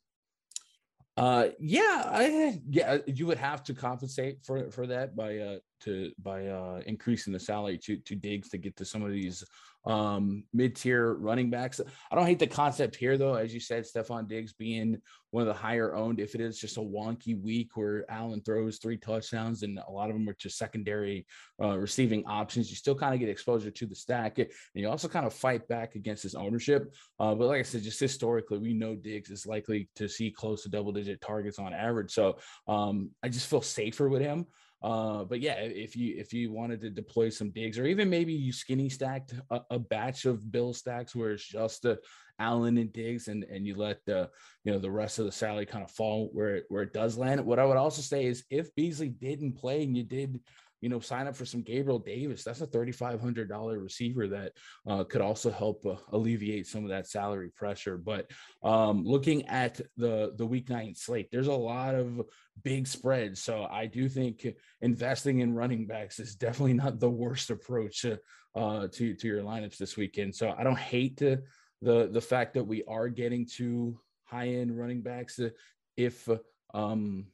Uh, 1.18 1.50
yeah, 1.60 2.04
I, 2.06 2.62
yeah, 2.70 3.00
you 3.08 3.28
would 3.28 3.38
have 3.38 3.62
to 3.66 3.74
compensate 3.74 4.46
for 4.46 4.72
for 4.72 4.88
that 4.88 5.18
by 5.18 5.38
uh 5.38 5.58
to 5.82 6.12
by 6.22 6.48
uh 6.48 6.82
increasing 6.86 7.34
the 7.34 7.40
salary 7.40 7.78
to 7.78 7.98
to 7.98 8.16
Diggs 8.16 8.50
to 8.50 8.58
get 8.58 8.76
to 8.78 8.86
some 8.86 9.04
of 9.04 9.12
these 9.12 9.44
um, 9.86 10.44
mid-tier 10.54 11.14
running 11.14 11.50
backs. 11.50 11.80
I 12.12 12.16
don't 12.16 12.26
hate 12.26 12.38
the 12.38 12.48
concept 12.48 12.98
here 12.98 13.18
though, 13.18 13.36
as 13.36 13.54
you 13.54 13.62
said, 13.62 13.86
Stefon 13.86 14.28
Diggs 14.28 14.52
being 14.52 15.02
one 15.32 15.42
of 15.42 15.48
the 15.48 15.54
higher 15.54 15.96
owned. 15.96 16.20
If 16.20 16.36
it 16.36 16.42
is 16.42 16.60
just 16.60 16.78
a 16.78 16.82
wonky 16.82 17.42
week 17.42 17.70
where 17.76 18.04
Allen 18.12 18.42
throws 18.42 18.78
three 18.78 18.98
touchdowns 18.98 19.64
and 19.64 19.80
a 19.80 19.92
lot 19.92 20.10
of 20.10 20.16
them 20.16 20.28
are 20.28 20.34
to 20.34 20.50
secondary 20.50 21.26
uh, 21.64 21.78
receiving 21.78 22.26
options, 22.26 22.70
you 22.70 22.76
still 22.76 22.94
kind 22.94 23.14
of 23.14 23.22
get 23.22 23.30
exposure 23.30 23.72
to 23.72 23.86
the 23.86 23.96
stack, 23.96 24.38
and 24.40 24.50
you 24.74 24.90
also 24.90 25.08
kind 25.08 25.26
of 25.26 25.34
fight 25.34 25.66
back 25.70 25.96
against 25.96 26.24
his 26.24 26.36
ownership. 26.36 26.94
Uh, 27.18 27.34
but 27.34 27.48
like 27.48 27.60
I 27.60 27.64
said, 27.64 27.82
just 27.82 28.02
historically, 28.02 28.58
we 28.58 28.74
know 28.74 28.96
Diggs 28.96 29.30
is 29.30 29.48
likely 29.48 29.88
to 29.96 30.10
see 30.10 30.30
close 30.30 30.64
to 30.64 30.70
double-digit 30.70 31.22
targets 31.22 31.58
on 31.58 31.74
average. 31.74 32.12
So 32.12 32.38
um, 32.68 33.12
I 33.24 33.30
just 33.30 33.50
feel 33.50 33.62
safer 33.62 34.10
with 34.10 34.22
him. 34.22 34.46
Uh, 34.82 35.26
but 35.26 35.42
yeah, 35.42 35.56
if 35.56 35.96
you 35.96 36.16
if 36.18 36.32
you 36.32 36.52
wanted 36.52 36.80
to 36.82 36.90
deploy 36.90 37.30
some 37.30 37.50
Diggs, 37.52 37.78
or 37.78 37.86
even 37.86 38.10
maybe 38.10 38.34
you 38.34 38.54
skinny 38.54 38.88
stacked 38.88 39.34
a, 39.52 39.62
a 39.72 39.80
batch 39.80 40.26
of 40.26 40.52
Bill 40.52 40.74
stacks 40.74 41.14
where 41.14 41.32
it's 41.32 41.46
just 41.46 41.84
a 41.84 42.00
Allen 42.40 42.78
and 42.78 42.94
Diggs, 42.94 43.28
and 43.28 43.44
and 43.44 43.68
you 43.68 43.76
let 43.76 44.06
the 44.06 44.30
you 44.64 44.72
know 44.72 44.80
the 44.80 44.90
rest 44.90 45.20
of 45.20 45.26
the 45.26 45.32
salary 45.32 45.66
kind 45.66 45.84
of 45.84 45.92
fall 45.92 46.30
where 46.32 46.58
it, 46.58 46.66
where 46.70 46.84
it 46.84 46.94
does 46.94 47.18
land. 47.18 47.46
What 47.46 47.60
I 47.60 47.66
would 47.66 47.76
also 47.76 48.02
say 48.02 48.26
is 48.26 48.46
if 48.50 48.74
Beasley 48.76 49.10
didn't 49.10 49.58
play 49.58 49.84
and 49.84 49.98
you 49.98 50.04
did 50.04 50.40
you 50.82 50.90
know, 50.90 51.00
sign 51.00 51.28
up 51.28 51.36
for 51.36 51.46
some 51.46 51.62
Gabriel 51.62 52.00
Davis. 52.00 52.44
That's 52.44 52.62
a 52.62 52.68
$3,500 52.68 53.82
receiver 53.82 54.28
that 54.28 54.54
uh, 54.88 55.04
could 55.04 55.22
also 55.22 55.52
help 55.52 55.86
uh, 55.86 55.96
alleviate 56.12 56.68
some 56.68 56.84
of 56.84 56.90
that 56.90 57.08
salary 57.08 57.50
pressure. 57.56 57.98
But 57.98 58.30
um, 58.64 59.04
looking 59.04 59.46
at 59.48 59.82
the 59.98 60.34
the 60.38 60.46
week 60.46 60.70
nine 60.70 60.96
slate, 60.96 61.30
there's 61.32 61.48
a 61.48 61.54
lot 61.54 61.96
of 61.96 62.22
big 62.64 62.88
spreads. 62.88 63.42
So 63.42 63.68
I 63.70 63.86
do 63.86 64.10
think 64.10 64.48
investing 64.82 65.40
in 65.40 65.54
running 65.54 65.86
backs 65.86 66.20
is 66.20 66.36
definitely 66.36 66.74
not 66.74 67.00
the 67.00 67.10
worst 67.10 67.50
approach 67.50 68.02
to 68.02 68.20
uh, 68.56 68.88
to, 68.88 69.14
to 69.14 69.28
your 69.28 69.44
lineups 69.44 69.78
this 69.78 69.96
weekend. 69.96 70.36
So 70.36 70.54
I 70.58 70.64
don't 70.64 70.78
hate 70.78 71.18
to, 71.18 71.38
the 71.82 72.10
the 72.12 72.22
fact 72.22 72.54
that 72.56 72.64
we 72.64 72.84
are 72.88 73.10
getting 73.10 73.46
to 73.58 74.00
high 74.26 74.50
end 74.50 74.78
running 74.78 75.02
backs 75.02 75.40
uh, 75.40 75.50
if 75.98 76.30
um 76.74 77.26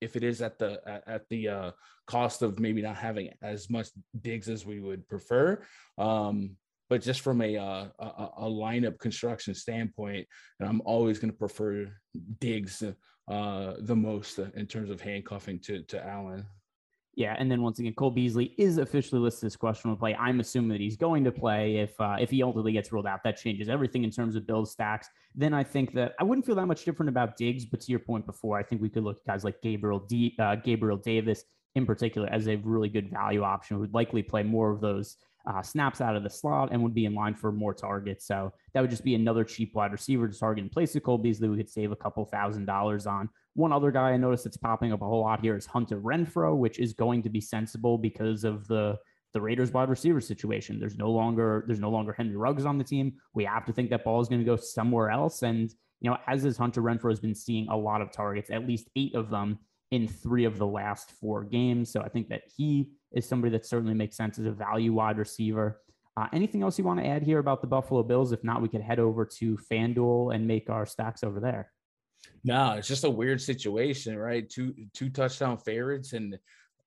if 0.00 0.16
it 0.16 0.24
is 0.24 0.42
at 0.42 0.58
the 0.58 0.80
at, 1.06 1.28
the 1.28 1.48
uh 1.48 1.70
cost 2.06 2.42
of 2.42 2.58
maybe 2.58 2.82
not 2.82 2.96
having 2.96 3.30
as 3.42 3.70
much 3.70 3.88
Diggs 4.20 4.48
as 4.48 4.66
we 4.66 4.80
would 4.80 5.08
prefer. 5.08 5.62
Um, 5.98 6.56
but 6.90 7.00
just 7.00 7.22
from 7.22 7.40
a, 7.40 7.56
uh, 7.56 7.86
a, 7.98 8.28
a 8.38 8.44
lineup 8.44 8.98
construction 8.98 9.54
standpoint, 9.54 10.26
and 10.60 10.68
I'm 10.68 10.82
always 10.84 11.18
going 11.18 11.30
to 11.30 11.38
prefer 11.38 11.88
Diggs 12.38 12.82
uh, 13.28 13.74
the 13.78 13.96
most 13.96 14.38
in 14.38 14.66
terms 14.66 14.90
of 14.90 15.00
handcuffing 15.00 15.60
to 15.60 15.82
to 15.84 16.06
Allen. 16.06 16.44
Yeah, 17.14 17.36
and 17.38 17.50
then 17.50 17.60
once 17.60 17.78
again, 17.78 17.92
Cole 17.92 18.10
Beasley 18.10 18.54
is 18.56 18.78
officially 18.78 19.20
listed 19.20 19.46
as 19.46 19.54
questionable 19.54 19.96
to 19.96 20.00
play. 20.00 20.14
I'm 20.14 20.40
assuming 20.40 20.70
that 20.70 20.80
he's 20.80 20.96
going 20.96 21.24
to 21.24 21.32
play. 21.32 21.76
If 21.76 22.00
uh, 22.00 22.16
if 22.18 22.30
he 22.30 22.42
ultimately 22.42 22.72
gets 22.72 22.90
ruled 22.90 23.06
out, 23.06 23.22
that 23.24 23.36
changes 23.36 23.68
everything 23.68 24.02
in 24.04 24.10
terms 24.10 24.34
of 24.34 24.46
build 24.46 24.66
stacks. 24.68 25.08
Then 25.34 25.52
I 25.52 25.62
think 25.62 25.92
that 25.92 26.14
I 26.18 26.24
wouldn't 26.24 26.46
feel 26.46 26.54
that 26.54 26.66
much 26.66 26.84
different 26.86 27.10
about 27.10 27.36
Diggs. 27.36 27.66
But 27.66 27.82
to 27.82 27.90
your 27.90 28.00
point 28.00 28.24
before, 28.24 28.58
I 28.58 28.62
think 28.62 28.80
we 28.80 28.88
could 28.88 29.04
look 29.04 29.18
at 29.18 29.26
guys 29.26 29.44
like 29.44 29.60
Gabriel 29.62 30.00
D, 30.00 30.34
uh, 30.38 30.56
Gabriel 30.56 30.96
Davis 30.96 31.44
in 31.74 31.84
particular 31.84 32.28
as 32.30 32.48
a 32.48 32.56
really 32.56 32.88
good 32.88 33.10
value 33.10 33.42
option. 33.42 33.78
Would 33.78 33.92
likely 33.92 34.22
play 34.22 34.42
more 34.42 34.70
of 34.70 34.80
those 34.80 35.18
uh, 35.46 35.62
snaps 35.62 36.00
out 36.00 36.16
of 36.16 36.22
the 36.22 36.30
slot 36.30 36.70
and 36.72 36.82
would 36.82 36.94
be 36.94 37.04
in 37.04 37.14
line 37.14 37.34
for 37.34 37.52
more 37.52 37.74
targets. 37.74 38.26
So 38.26 38.52
that 38.72 38.80
would 38.80 38.90
just 38.90 39.04
be 39.04 39.14
another 39.14 39.44
cheap 39.44 39.74
wide 39.74 39.92
receiver 39.92 40.28
to 40.28 40.38
target 40.38 40.64
in 40.64 40.70
place 40.70 40.94
of 40.94 41.02
Cole 41.02 41.18
Beasley. 41.18 41.48
We 41.48 41.56
could 41.56 41.70
save 41.70 41.92
a 41.92 41.96
couple 41.96 42.24
thousand 42.24 42.66
dollars 42.66 43.06
on. 43.06 43.28
One 43.54 43.72
other 43.72 43.90
guy 43.90 44.10
I 44.10 44.16
noticed 44.16 44.44
that's 44.44 44.56
popping 44.56 44.92
up 44.92 45.02
a 45.02 45.06
whole 45.06 45.20
lot 45.20 45.40
here 45.40 45.56
is 45.56 45.66
Hunter 45.66 46.00
Renfrow, 46.00 46.56
which 46.56 46.78
is 46.78 46.92
going 46.94 47.22
to 47.22 47.28
be 47.28 47.40
sensible 47.40 47.98
because 47.98 48.44
of 48.44 48.66
the 48.66 48.98
the 49.32 49.40
Raiders 49.40 49.72
wide 49.72 49.88
receiver 49.88 50.20
situation. 50.20 50.78
There's 50.78 50.96
no 50.96 51.10
longer 51.10 51.64
there's 51.66 51.80
no 51.80 51.90
longer 51.90 52.12
Henry 52.12 52.36
Ruggs 52.36 52.66
on 52.66 52.78
the 52.78 52.84
team. 52.84 53.14
We 53.34 53.44
have 53.44 53.64
to 53.66 53.72
think 53.72 53.90
that 53.90 54.04
ball 54.04 54.20
is 54.20 54.28
going 54.28 54.40
to 54.40 54.46
go 54.46 54.56
somewhere 54.56 55.10
else. 55.10 55.42
And 55.42 55.72
you 56.00 56.10
know, 56.10 56.18
as 56.26 56.44
is 56.44 56.56
Hunter 56.56 56.82
Renfrow 56.82 57.10
has 57.10 57.20
been 57.20 57.34
seeing 57.34 57.68
a 57.68 57.76
lot 57.76 58.02
of 58.02 58.12
targets, 58.12 58.50
at 58.50 58.66
least 58.66 58.88
eight 58.96 59.14
of 59.14 59.30
them 59.30 59.58
in 59.90 60.08
three 60.08 60.44
of 60.44 60.58
the 60.58 60.66
last 60.66 61.12
four 61.20 61.44
games. 61.44 61.92
So 61.92 62.00
I 62.00 62.08
think 62.08 62.28
that 62.30 62.42
he 62.56 62.90
is 63.12 63.28
somebody 63.28 63.52
that 63.52 63.66
certainly 63.66 63.94
makes 63.94 64.16
sense 64.16 64.38
as 64.38 64.46
a 64.46 64.50
value 64.50 64.92
wide 64.92 65.18
receiver. 65.18 65.80
Uh, 66.16 66.26
anything 66.32 66.62
else 66.62 66.78
you 66.78 66.84
want 66.84 67.00
to 67.00 67.06
add 67.06 67.22
here 67.22 67.38
about 67.38 67.60
the 67.60 67.66
Buffalo 67.66 68.02
Bills? 68.02 68.32
If 68.32 68.44
not, 68.44 68.60
we 68.60 68.68
could 68.68 68.82
head 68.82 68.98
over 68.98 69.24
to 69.24 69.58
FanDuel 69.70 70.34
and 70.34 70.46
make 70.46 70.68
our 70.68 70.84
stacks 70.84 71.22
over 71.24 71.40
there. 71.40 71.71
No, 72.44 72.72
it's 72.72 72.88
just 72.88 73.04
a 73.04 73.10
weird 73.10 73.40
situation, 73.40 74.16
right? 74.16 74.48
Two 74.48 74.74
two 74.94 75.10
touchdown 75.10 75.58
favorites, 75.58 76.12
and 76.12 76.38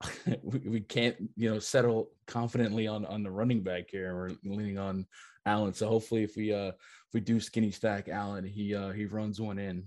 we, 0.43 0.59
we 0.59 0.81
can't 0.81 1.15
you 1.35 1.51
know 1.51 1.59
settle 1.59 2.09
confidently 2.27 2.87
on 2.87 3.05
on 3.05 3.23
the 3.23 3.31
running 3.31 3.61
back 3.61 3.85
here. 3.89 4.15
We're 4.15 4.35
leaning 4.43 4.77
on 4.77 5.05
Allen, 5.45 5.73
so 5.73 5.87
hopefully, 5.87 6.23
if 6.23 6.35
we 6.35 6.53
uh 6.53 6.69
if 6.69 7.13
we 7.13 7.21
do 7.21 7.39
skinny 7.39 7.71
stack 7.71 8.09
Allen, 8.09 8.43
he 8.43 8.75
uh 8.75 8.91
he 8.91 9.05
runs 9.05 9.39
one 9.39 9.59
in. 9.59 9.85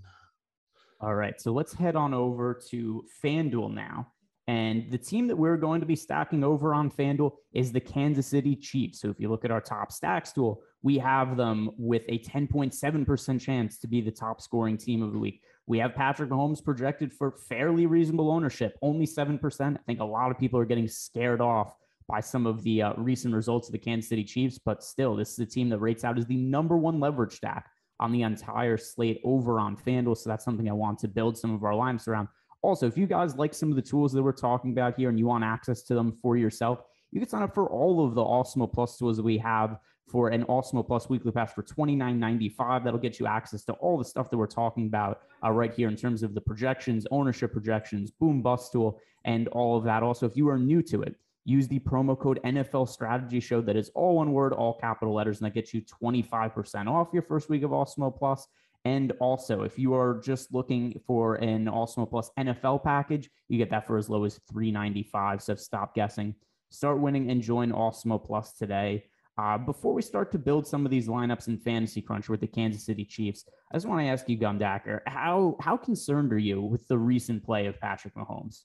All 1.01 1.15
right, 1.15 1.39
so 1.39 1.53
let's 1.53 1.73
head 1.73 1.95
on 1.95 2.13
over 2.13 2.59
to 2.69 3.05
FanDuel 3.23 3.73
now. 3.73 4.11
And 4.49 4.89
the 4.89 4.97
team 4.97 5.27
that 5.27 5.35
we're 5.35 5.57
going 5.57 5.79
to 5.79 5.85
be 5.85 5.95
stacking 5.95 6.43
over 6.43 6.73
on 6.73 6.89
FanDuel 6.89 7.33
is 7.53 7.71
the 7.71 7.79
Kansas 7.79 8.25
City 8.25 8.55
Chiefs. 8.55 8.99
So 8.99 9.11
if 9.11 9.19
you 9.19 9.29
look 9.29 9.45
at 9.45 9.51
our 9.51 9.61
top 9.61 9.91
stacks 9.91 10.31
tool, 10.31 10.63
we 10.81 10.97
have 10.97 11.37
them 11.37 11.69
with 11.77 12.01
a 12.09 12.17
10.7% 12.17 13.39
chance 13.39 13.77
to 13.77 13.87
be 13.87 14.01
the 14.01 14.09
top 14.09 14.41
scoring 14.41 14.75
team 14.75 15.03
of 15.03 15.13
the 15.13 15.19
week. 15.19 15.43
We 15.67 15.77
have 15.77 15.93
Patrick 15.93 16.31
Mahomes 16.31 16.65
projected 16.65 17.13
for 17.13 17.35
fairly 17.47 17.85
reasonable 17.85 18.31
ownership, 18.31 18.75
only 18.81 19.05
7%. 19.05 19.75
I 19.75 19.79
think 19.85 19.99
a 19.99 20.03
lot 20.03 20.31
of 20.31 20.39
people 20.39 20.59
are 20.59 20.65
getting 20.65 20.87
scared 20.87 21.41
off 21.41 21.75
by 22.07 22.19
some 22.19 22.47
of 22.47 22.63
the 22.63 22.81
uh, 22.81 22.93
recent 22.97 23.35
results 23.35 23.67
of 23.67 23.73
the 23.73 23.77
Kansas 23.77 24.09
City 24.09 24.23
Chiefs, 24.23 24.57
but 24.57 24.83
still, 24.83 25.15
this 25.15 25.33
is 25.33 25.37
a 25.37 25.45
team 25.45 25.69
that 25.69 25.77
rates 25.77 26.03
out 26.03 26.17
as 26.17 26.25
the 26.25 26.37
number 26.37 26.75
one 26.75 26.99
leverage 26.99 27.33
stack 27.33 27.69
on 27.99 28.11
the 28.11 28.23
entire 28.23 28.77
slate 28.77 29.21
over 29.23 29.59
on 29.59 29.77
FanDuel. 29.77 30.17
So 30.17 30.27
that's 30.27 30.43
something 30.43 30.67
I 30.67 30.73
want 30.73 30.97
to 30.99 31.07
build 31.07 31.37
some 31.37 31.53
of 31.53 31.63
our 31.63 31.73
lineups 31.73 32.07
around. 32.07 32.29
Also, 32.61 32.87
if 32.87 32.97
you 32.97 33.07
guys 33.07 33.37
like 33.37 33.53
some 33.53 33.69
of 33.69 33.75
the 33.75 33.81
tools 33.81 34.11
that 34.13 34.21
we're 34.21 34.31
talking 34.31 34.71
about 34.71 34.95
here 34.95 35.09
and 35.09 35.17
you 35.17 35.25
want 35.25 35.43
access 35.43 35.81
to 35.83 35.95
them 35.95 36.11
for 36.11 36.35
yourself, 36.35 36.83
you 37.11 37.19
can 37.19 37.29
sign 37.29 37.41
up 37.41 37.53
for 37.53 37.69
all 37.69 38.05
of 38.05 38.15
the 38.15 38.21
Awesemo 38.21 38.71
Plus 38.71 38.97
tools 38.97 39.17
that 39.17 39.23
we 39.23 39.37
have 39.37 39.79
for 40.09 40.29
an 40.29 40.43
Awesemo 40.45 40.85
Plus 40.85 41.09
weekly 41.09 41.31
pass 41.31 41.53
for 41.53 41.63
$29.95. 41.63 42.83
That'll 42.83 42.99
get 42.99 43.19
you 43.19 43.27
access 43.27 43.63
to 43.65 43.73
all 43.73 43.97
the 43.97 44.05
stuff 44.05 44.29
that 44.29 44.37
we're 44.37 44.47
talking 44.47 44.87
about 44.87 45.21
uh, 45.43 45.51
right 45.51 45.73
here 45.73 45.87
in 45.87 45.95
terms 45.95 46.23
of 46.23 46.33
the 46.33 46.41
projections, 46.41 47.05
ownership 47.11 47.53
projections, 47.53 48.11
boom 48.11 48.41
bust 48.41 48.71
tool, 48.71 48.99
and 49.25 49.47
all 49.49 49.77
of 49.77 49.83
that. 49.85 50.03
Also, 50.03 50.25
if 50.25 50.35
you 50.35 50.49
are 50.49 50.57
new 50.57 50.81
to 50.83 51.01
it, 51.03 51.15
use 51.45 51.67
the 51.67 51.79
promo 51.79 52.17
code 52.17 52.39
NFL 52.43 52.89
Strategy 52.89 53.39
Show. 53.39 53.61
That 53.61 53.75
is 53.75 53.89
all 53.95 54.17
one 54.17 54.31
word, 54.33 54.53
all 54.53 54.73
capital 54.73 55.13
letters, 55.13 55.39
and 55.39 55.45
that 55.45 55.53
gets 55.53 55.73
you 55.73 55.81
25% 55.81 56.87
off 56.87 57.09
your 57.13 57.23
first 57.23 57.49
week 57.49 57.63
of 57.63 57.71
Awesemo 57.71 58.15
Plus. 58.15 58.47
And 58.85 59.11
also, 59.19 59.63
if 59.63 59.77
you 59.77 59.93
are 59.93 60.19
just 60.19 60.53
looking 60.53 60.99
for 61.05 61.35
an 61.35 61.65
Awesemo 61.65 62.09
Plus 62.09 62.31
NFL 62.39 62.83
package, 62.83 63.29
you 63.47 63.57
get 63.57 63.69
that 63.71 63.85
for 63.85 63.97
as 63.97 64.09
low 64.09 64.23
as 64.23 64.39
395. 64.49 65.41
So 65.43 65.55
stop 65.55 65.93
guessing, 65.93 66.35
start 66.69 66.99
winning, 66.99 67.29
and 67.29 67.41
join 67.41 67.71
Awesemo 67.71 68.23
Plus 68.23 68.53
today. 68.53 69.05
Uh, 69.37 69.57
before 69.57 69.93
we 69.93 70.01
start 70.01 70.31
to 70.31 70.37
build 70.37 70.67
some 70.67 70.85
of 70.85 70.91
these 70.91 71.07
lineups 71.07 71.47
in 71.47 71.57
Fantasy 71.57 72.01
Crunch 72.01 72.27
with 72.27 72.41
the 72.41 72.47
Kansas 72.47 72.85
City 72.85 73.05
Chiefs, 73.05 73.45
I 73.71 73.75
just 73.75 73.87
want 73.87 74.01
to 74.01 74.07
ask 74.07 74.27
you, 74.27 74.37
Gundacker, 74.37 74.99
how 75.07 75.55
how 75.61 75.77
concerned 75.77 76.33
are 76.33 76.39
you 76.39 76.61
with 76.61 76.85
the 76.87 76.97
recent 76.97 77.43
play 77.43 77.67
of 77.67 77.79
Patrick 77.79 78.15
Mahomes? 78.15 78.63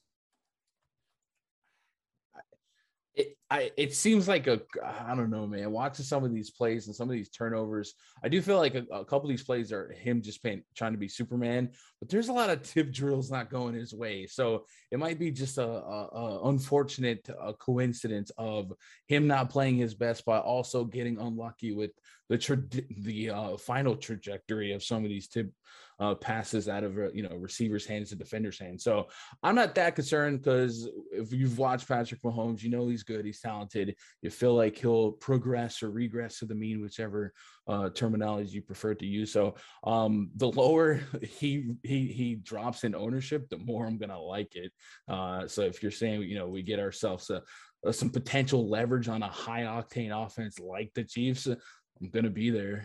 It 3.15 3.37
I 3.49 3.71
it 3.77 3.93
seems 3.93 4.27
like 4.27 4.47
a 4.47 4.61
I 4.83 5.15
don't 5.15 5.29
know, 5.29 5.47
man. 5.47 5.71
Watching 5.71 6.05
some 6.05 6.23
of 6.23 6.33
these 6.33 6.49
plays 6.49 6.87
and 6.87 6.95
some 6.95 7.09
of 7.09 7.13
these 7.13 7.29
turnovers, 7.29 7.93
I 8.23 8.29
do 8.29 8.41
feel 8.41 8.57
like 8.57 8.75
a, 8.75 8.83
a 8.91 9.05
couple 9.05 9.23
of 9.23 9.29
these 9.29 9.43
plays 9.43 9.71
are 9.71 9.91
him 9.91 10.21
just 10.21 10.43
paying, 10.43 10.63
trying 10.75 10.91
to 10.91 10.97
be 10.97 11.07
Superman. 11.07 11.71
But 11.99 12.09
there's 12.09 12.29
a 12.29 12.33
lot 12.33 12.49
of 12.49 12.63
tip 12.63 12.91
drills 12.91 13.31
not 13.31 13.49
going 13.49 13.75
his 13.75 13.93
way, 13.93 14.27
so 14.27 14.65
it 14.91 14.99
might 14.99 15.19
be 15.19 15.31
just 15.31 15.57
a, 15.57 15.67
a, 15.67 16.07
a 16.07 16.49
unfortunate 16.49 17.27
uh, 17.39 17.53
coincidence 17.53 18.31
of 18.37 18.73
him 19.07 19.27
not 19.27 19.49
playing 19.49 19.77
his 19.77 19.93
best, 19.93 20.23
but 20.25 20.43
also 20.43 20.83
getting 20.83 21.19
unlucky 21.19 21.71
with 21.71 21.91
the 22.29 22.37
tra- 22.37 22.63
the 22.97 23.29
uh, 23.29 23.57
final 23.57 23.95
trajectory 23.95 24.73
of 24.73 24.83
some 24.83 25.03
of 25.03 25.09
these 25.09 25.27
tip 25.27 25.51
uh, 25.99 26.15
passes 26.15 26.67
out 26.67 26.83
of 26.83 26.97
uh, 26.97 27.11
you 27.13 27.23
know 27.23 27.35
receivers' 27.35 27.85
hands 27.85 28.09
to 28.09 28.15
defenders' 28.15 28.59
hands. 28.59 28.83
So 28.83 29.07
I'm 29.43 29.55
not 29.55 29.75
that 29.75 29.95
concerned 29.95 30.41
because 30.41 30.89
if 31.11 31.31
you've 31.31 31.57
watched 31.57 31.87
Patrick 31.87 32.21
Mahomes, 32.21 32.61
you 32.61 32.69
know 32.69 32.87
he's 32.87 33.03
good, 33.03 33.25
he's 33.25 33.39
talented. 33.39 33.95
You 34.21 34.29
feel 34.29 34.55
like 34.55 34.77
he'll 34.77 35.13
progress 35.13 35.81
or 35.81 35.91
regress 35.91 36.39
to 36.39 36.45
the 36.45 36.55
mean, 36.55 36.81
whichever 36.81 37.33
uh, 37.67 37.89
terminology 37.89 38.51
you 38.51 38.61
prefer 38.61 38.93
to 38.95 39.05
use. 39.05 39.31
So 39.31 39.55
um, 39.83 40.29
the 40.35 40.49
lower 40.49 40.99
he 41.21 41.75
he 41.83 42.07
he 42.07 42.35
drops 42.35 42.83
in 42.83 42.95
ownership, 42.95 43.49
the 43.49 43.57
more 43.57 43.85
I'm 43.85 43.97
gonna 43.97 44.19
like 44.19 44.55
it. 44.55 44.71
Uh, 45.07 45.47
so 45.47 45.61
if 45.61 45.81
you're 45.81 45.91
saying 45.91 46.23
you 46.23 46.37
know 46.37 46.47
we 46.47 46.61
get 46.61 46.79
ourselves 46.79 47.29
a, 47.29 47.41
a, 47.85 47.93
some 47.93 48.09
potential 48.09 48.69
leverage 48.69 49.07
on 49.07 49.23
a 49.23 49.29
high 49.29 49.63
octane 49.63 50.11
offense 50.25 50.59
like 50.59 50.91
the 50.93 51.03
Chiefs, 51.03 51.47
I'm 51.47 52.09
gonna 52.09 52.29
be 52.29 52.49
there. 52.49 52.83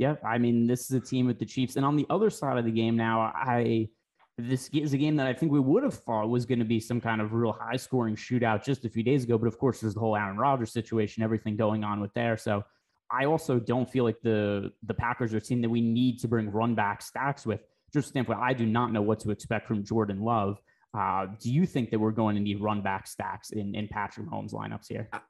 Yeah, 0.00 0.14
I 0.24 0.38
mean, 0.38 0.66
this 0.66 0.86
is 0.86 0.92
a 0.92 1.00
team 1.00 1.26
with 1.26 1.38
the 1.38 1.44
Chiefs. 1.44 1.76
And 1.76 1.84
on 1.84 1.94
the 1.94 2.06
other 2.08 2.30
side 2.30 2.56
of 2.56 2.64
the 2.64 2.70
game 2.70 2.96
now, 2.96 3.20
I 3.20 3.90
this 4.38 4.70
is 4.72 4.94
a 4.94 4.96
game 4.96 5.16
that 5.16 5.26
I 5.26 5.34
think 5.34 5.52
we 5.52 5.60
would 5.60 5.82
have 5.82 5.92
thought 5.92 6.30
was 6.30 6.46
going 6.46 6.60
to 6.60 6.64
be 6.64 6.80
some 6.80 7.02
kind 7.02 7.20
of 7.20 7.34
real 7.34 7.52
high 7.52 7.76
scoring 7.76 8.16
shootout 8.16 8.64
just 8.64 8.86
a 8.86 8.88
few 8.88 9.02
days 9.02 9.24
ago. 9.24 9.36
But 9.36 9.48
of 9.48 9.58
course, 9.58 9.82
there's 9.82 9.92
the 9.92 10.00
whole 10.00 10.16
Aaron 10.16 10.38
Rodgers 10.38 10.72
situation, 10.72 11.22
everything 11.22 11.54
going 11.54 11.84
on 11.84 12.00
with 12.00 12.14
there. 12.14 12.38
So 12.38 12.64
I 13.10 13.26
also 13.26 13.58
don't 13.60 13.90
feel 13.90 14.04
like 14.04 14.22
the 14.22 14.72
the 14.84 14.94
Packers 14.94 15.34
are 15.34 15.36
a 15.36 15.40
team 15.42 15.60
that 15.60 15.68
we 15.68 15.82
need 15.82 16.18
to 16.20 16.28
bring 16.28 16.50
run 16.50 16.74
back 16.74 17.02
stacks 17.02 17.44
with. 17.44 17.60
Just 17.92 18.08
standpoint, 18.08 18.38
I 18.40 18.54
do 18.54 18.64
not 18.64 18.94
know 18.94 19.02
what 19.02 19.20
to 19.20 19.30
expect 19.30 19.68
from 19.68 19.84
Jordan 19.84 20.22
Love. 20.22 20.62
Uh, 20.96 21.26
do 21.38 21.52
you 21.52 21.66
think 21.66 21.90
that 21.90 21.98
we're 21.98 22.10
going 22.10 22.36
to 22.36 22.40
need 22.40 22.62
run 22.62 22.80
back 22.80 23.06
stacks 23.06 23.50
in, 23.50 23.74
in 23.74 23.86
Patrick 23.86 24.26
Mahomes 24.26 24.54
lineups 24.54 24.88
here? 24.88 25.10
I, 25.12 25.20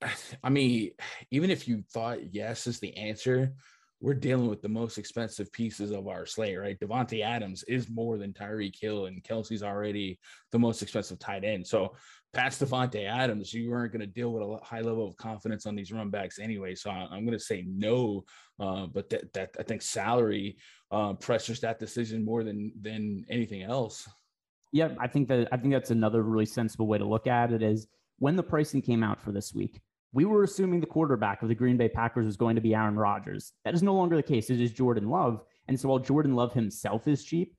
I 0.45 0.49
mean, 0.49 0.93
even 1.33 1.51
if 1.51 1.67
you 1.67 1.83
thought 1.93 2.33
yes 2.33 2.69
is 2.69 2.79
the 2.79 2.97
answer, 2.97 3.55
we're 4.01 4.15
dealing 4.15 4.49
with 4.49 4.63
the 4.63 4.69
most 4.69 4.97
expensive 4.97 5.53
pieces 5.53 5.91
of 5.91 6.09
our 6.09 6.25
slate, 6.25 6.59
right? 6.59 6.79
Davante 6.81 7.23
Adams 7.23 7.63
is 7.65 7.91
more 7.91 8.17
than 8.17 8.33
Tyreek 8.33 8.75
Hill, 8.81 9.07
and 9.07 9.23
Kelce's 9.23 9.63
already 9.63 10.19
the 10.53 10.59
most 10.59 10.81
expensive 10.81 11.19
tight 11.19 11.45
end. 11.45 11.67
So 11.67 11.95
past 12.33 12.63
Davante 12.63 13.07
Adams, 13.07 13.53
you 13.53 13.71
weren't 13.71 13.93
going 13.93 14.01
to 14.01 14.07
deal 14.07 14.33
with 14.33 14.43
a 14.43 14.65
high 14.65 14.81
level 14.81 15.07
of 15.07 15.17
confidence 15.19 15.67
on 15.67 15.77
these 15.77 15.93
run 15.93 16.09
backs 16.09 16.39
anyway. 16.39 16.75
So 16.75 16.91
I'm 16.91 17.27
going 17.27 17.39
to 17.39 17.45
say 17.45 17.67
no. 17.69 18.25
Uh, 18.59 18.87
but 18.87 19.11
that, 19.11 19.33
that 19.35 19.51
I 19.59 19.63
think 19.65 19.83
salary 19.83 20.57
uh, 20.91 21.13
pressures 21.15 21.61
that 21.61 21.79
decision 21.79 22.25
more 22.25 22.43
than 22.43 22.73
than 22.81 23.25
anything 23.29 23.63
else. 23.63 24.09
Yeah, 24.73 24.95
I 24.99 25.09
think 25.09 25.29
that 25.29 25.49
I 25.53 25.57
think 25.59 25.73
that's 25.75 25.91
another 25.91 26.23
really 26.23 26.47
sensible 26.47 26.87
way 26.87 26.99
to 26.99 27.07
look 27.07 27.27
at 27.27 27.53
it. 27.53 27.63
Is 27.63 27.87
when 28.19 28.37
the 28.37 28.43
pricing 28.43 28.81
came 28.81 29.03
out 29.03 29.21
for 29.21 29.33
this 29.33 29.53
week, 29.55 29.81
we 30.13 30.25
were 30.25 30.43
assuming 30.43 30.81
the 30.81 30.87
quarterback 30.87 31.43
of 31.43 31.49
the 31.49 31.55
Green 31.55 31.77
Bay 31.77 31.89
Packers 31.89 32.27
was 32.27 32.37
going 32.37 32.57
to 32.57 32.61
be 32.61 32.75
Aaron 32.75 32.97
Rodgers. 32.97 33.53
That 33.65 33.75
is 33.75 33.83
no 33.83 33.95
longer 33.95 34.17
the 34.17 34.23
case. 34.23 34.51
It 34.51 34.61
is 34.61 34.73
Jordan 34.73 35.09
Love. 35.09 35.43
And 35.69 35.79
so 35.79 35.89
while 35.89 35.99
Jordan 35.99 36.35
Love 36.35 36.53
himself 36.53 37.07
is 37.07 37.25
cheap, 37.25 37.55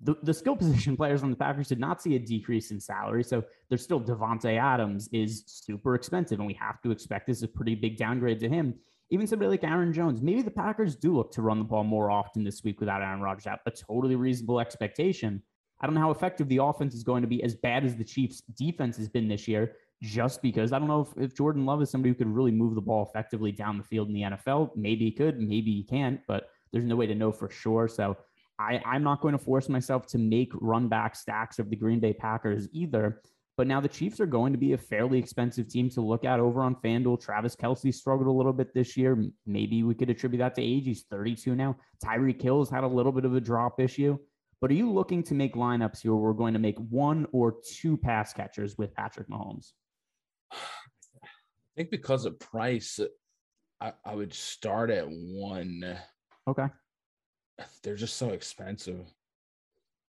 the, 0.00 0.16
the 0.22 0.34
skill 0.34 0.56
position 0.64 0.96
players 0.96 1.22
on 1.22 1.30
the 1.30 1.36
Packers 1.36 1.68
did 1.68 1.78
not 1.78 2.02
see 2.02 2.16
a 2.16 2.18
decrease 2.18 2.72
in 2.72 2.80
salary. 2.80 3.22
So 3.22 3.44
there's 3.68 3.82
still 3.82 4.00
Davante 4.00 4.58
Adams 4.58 5.08
is 5.12 5.44
super 5.46 5.94
expensive, 5.94 6.40
and 6.40 6.46
we 6.48 6.54
have 6.54 6.82
to 6.82 6.90
expect 6.90 7.26
this 7.26 7.38
is 7.38 7.42
a 7.44 7.48
pretty 7.48 7.76
big 7.76 7.96
downgrade 7.96 8.40
to 8.40 8.48
him. 8.48 8.74
Even 9.10 9.26
somebody 9.26 9.50
like 9.50 9.62
Aaron 9.62 9.92
Jones, 9.92 10.20
maybe 10.20 10.42
the 10.42 10.50
Packers 10.50 10.96
do 10.96 11.14
look 11.14 11.30
to 11.32 11.42
run 11.42 11.58
the 11.58 11.64
ball 11.64 11.84
more 11.84 12.10
often 12.10 12.42
this 12.42 12.64
week 12.64 12.80
without 12.80 13.02
Aaron 13.02 13.20
Rodgers 13.20 13.46
out. 13.46 13.60
A 13.66 13.70
totally 13.70 14.16
reasonable 14.16 14.60
expectation. 14.60 15.42
I 15.80 15.86
don't 15.86 15.94
know 15.94 16.00
how 16.00 16.10
effective 16.10 16.48
the 16.48 16.62
offense 16.62 16.94
is 16.94 17.04
going 17.04 17.22
to 17.22 17.28
be, 17.28 17.42
as 17.42 17.54
bad 17.54 17.84
as 17.84 17.94
the 17.94 18.04
Chiefs' 18.04 18.40
defense 18.56 18.96
has 18.96 19.08
been 19.08 19.28
this 19.28 19.46
year 19.46 19.76
just 20.04 20.42
because 20.42 20.72
I 20.72 20.78
don't 20.78 20.88
know 20.88 21.00
if, 21.00 21.24
if 21.24 21.34
Jordan 21.34 21.64
Love 21.64 21.80
is 21.82 21.90
somebody 21.90 22.10
who 22.10 22.14
could 22.14 22.28
really 22.28 22.50
move 22.50 22.74
the 22.74 22.80
ball 22.80 23.08
effectively 23.08 23.50
down 23.50 23.78
the 23.78 23.84
field 23.84 24.08
in 24.08 24.14
the 24.14 24.22
NFL. 24.22 24.76
Maybe 24.76 25.06
he 25.06 25.10
could, 25.10 25.40
maybe 25.40 25.72
he 25.72 25.82
can't, 25.82 26.20
but 26.28 26.50
there's 26.72 26.84
no 26.84 26.96
way 26.96 27.06
to 27.06 27.14
know 27.14 27.32
for 27.32 27.48
sure. 27.48 27.88
So 27.88 28.16
I, 28.58 28.80
I'm 28.84 29.02
not 29.02 29.20
going 29.20 29.32
to 29.32 29.42
force 29.42 29.68
myself 29.68 30.06
to 30.08 30.18
make 30.18 30.52
run 30.60 30.88
back 30.88 31.16
stacks 31.16 31.58
of 31.58 31.70
the 31.70 31.76
Green 31.76 32.00
Bay 32.00 32.12
Packers 32.12 32.68
either. 32.72 33.22
But 33.56 33.66
now 33.66 33.80
the 33.80 33.88
Chiefs 33.88 34.20
are 34.20 34.26
going 34.26 34.52
to 34.52 34.58
be 34.58 34.72
a 34.72 34.78
fairly 34.78 35.18
expensive 35.18 35.68
team 35.68 35.88
to 35.90 36.00
look 36.00 36.24
at 36.24 36.40
over 36.40 36.60
on 36.62 36.74
FanDuel. 36.76 37.22
Travis 37.22 37.54
Kelce 37.54 37.94
struggled 37.94 38.26
a 38.26 38.32
little 38.32 38.52
bit 38.52 38.74
this 38.74 38.96
year. 38.96 39.24
Maybe 39.46 39.84
we 39.84 39.94
could 39.94 40.10
attribute 40.10 40.40
that 40.40 40.56
to 40.56 40.62
age. 40.62 40.84
He's 40.84 41.04
32 41.04 41.54
now. 41.54 41.76
Tyreek 42.04 42.42
Hill's 42.42 42.68
had 42.68 42.84
a 42.84 42.88
little 42.88 43.12
bit 43.12 43.24
of 43.24 43.34
a 43.34 43.40
drop 43.40 43.80
issue. 43.80 44.18
But 44.60 44.70
are 44.70 44.74
you 44.74 44.90
looking 44.90 45.22
to 45.24 45.34
make 45.34 45.54
lineups 45.54 46.00
here 46.00 46.14
where 46.14 46.22
we're 46.24 46.32
going 46.32 46.54
to 46.54 46.58
make 46.58 46.78
one 46.78 47.26
or 47.32 47.54
two 47.64 47.96
pass 47.96 48.32
catchers 48.32 48.76
with 48.76 48.94
Patrick 48.94 49.28
Mahomes? 49.28 49.72
I 50.54 51.76
think 51.76 51.90
because 51.90 52.24
of 52.24 52.38
price, 52.38 53.00
I, 53.80 53.92
I 54.04 54.14
would 54.14 54.32
start 54.32 54.90
at 54.90 55.06
one. 55.08 55.98
Okay. 56.46 56.66
They're 57.82 57.96
just 57.96 58.16
so 58.16 58.30
expensive. 58.30 59.06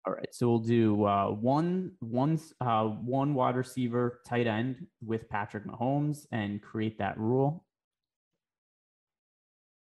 All 0.06 0.14
right, 0.14 0.28
so 0.32 0.48
we'll 0.48 0.58
do 0.60 1.04
uh, 1.04 1.26
one, 1.26 1.92
one, 2.00 2.40
uh, 2.60 2.84
one 2.84 3.34
wide 3.34 3.56
receiver, 3.56 4.20
tight 4.26 4.46
end 4.46 4.86
with 5.04 5.28
Patrick 5.28 5.66
Mahomes, 5.66 6.26
and 6.32 6.62
create 6.62 6.98
that 6.98 7.18
rule. 7.18 7.66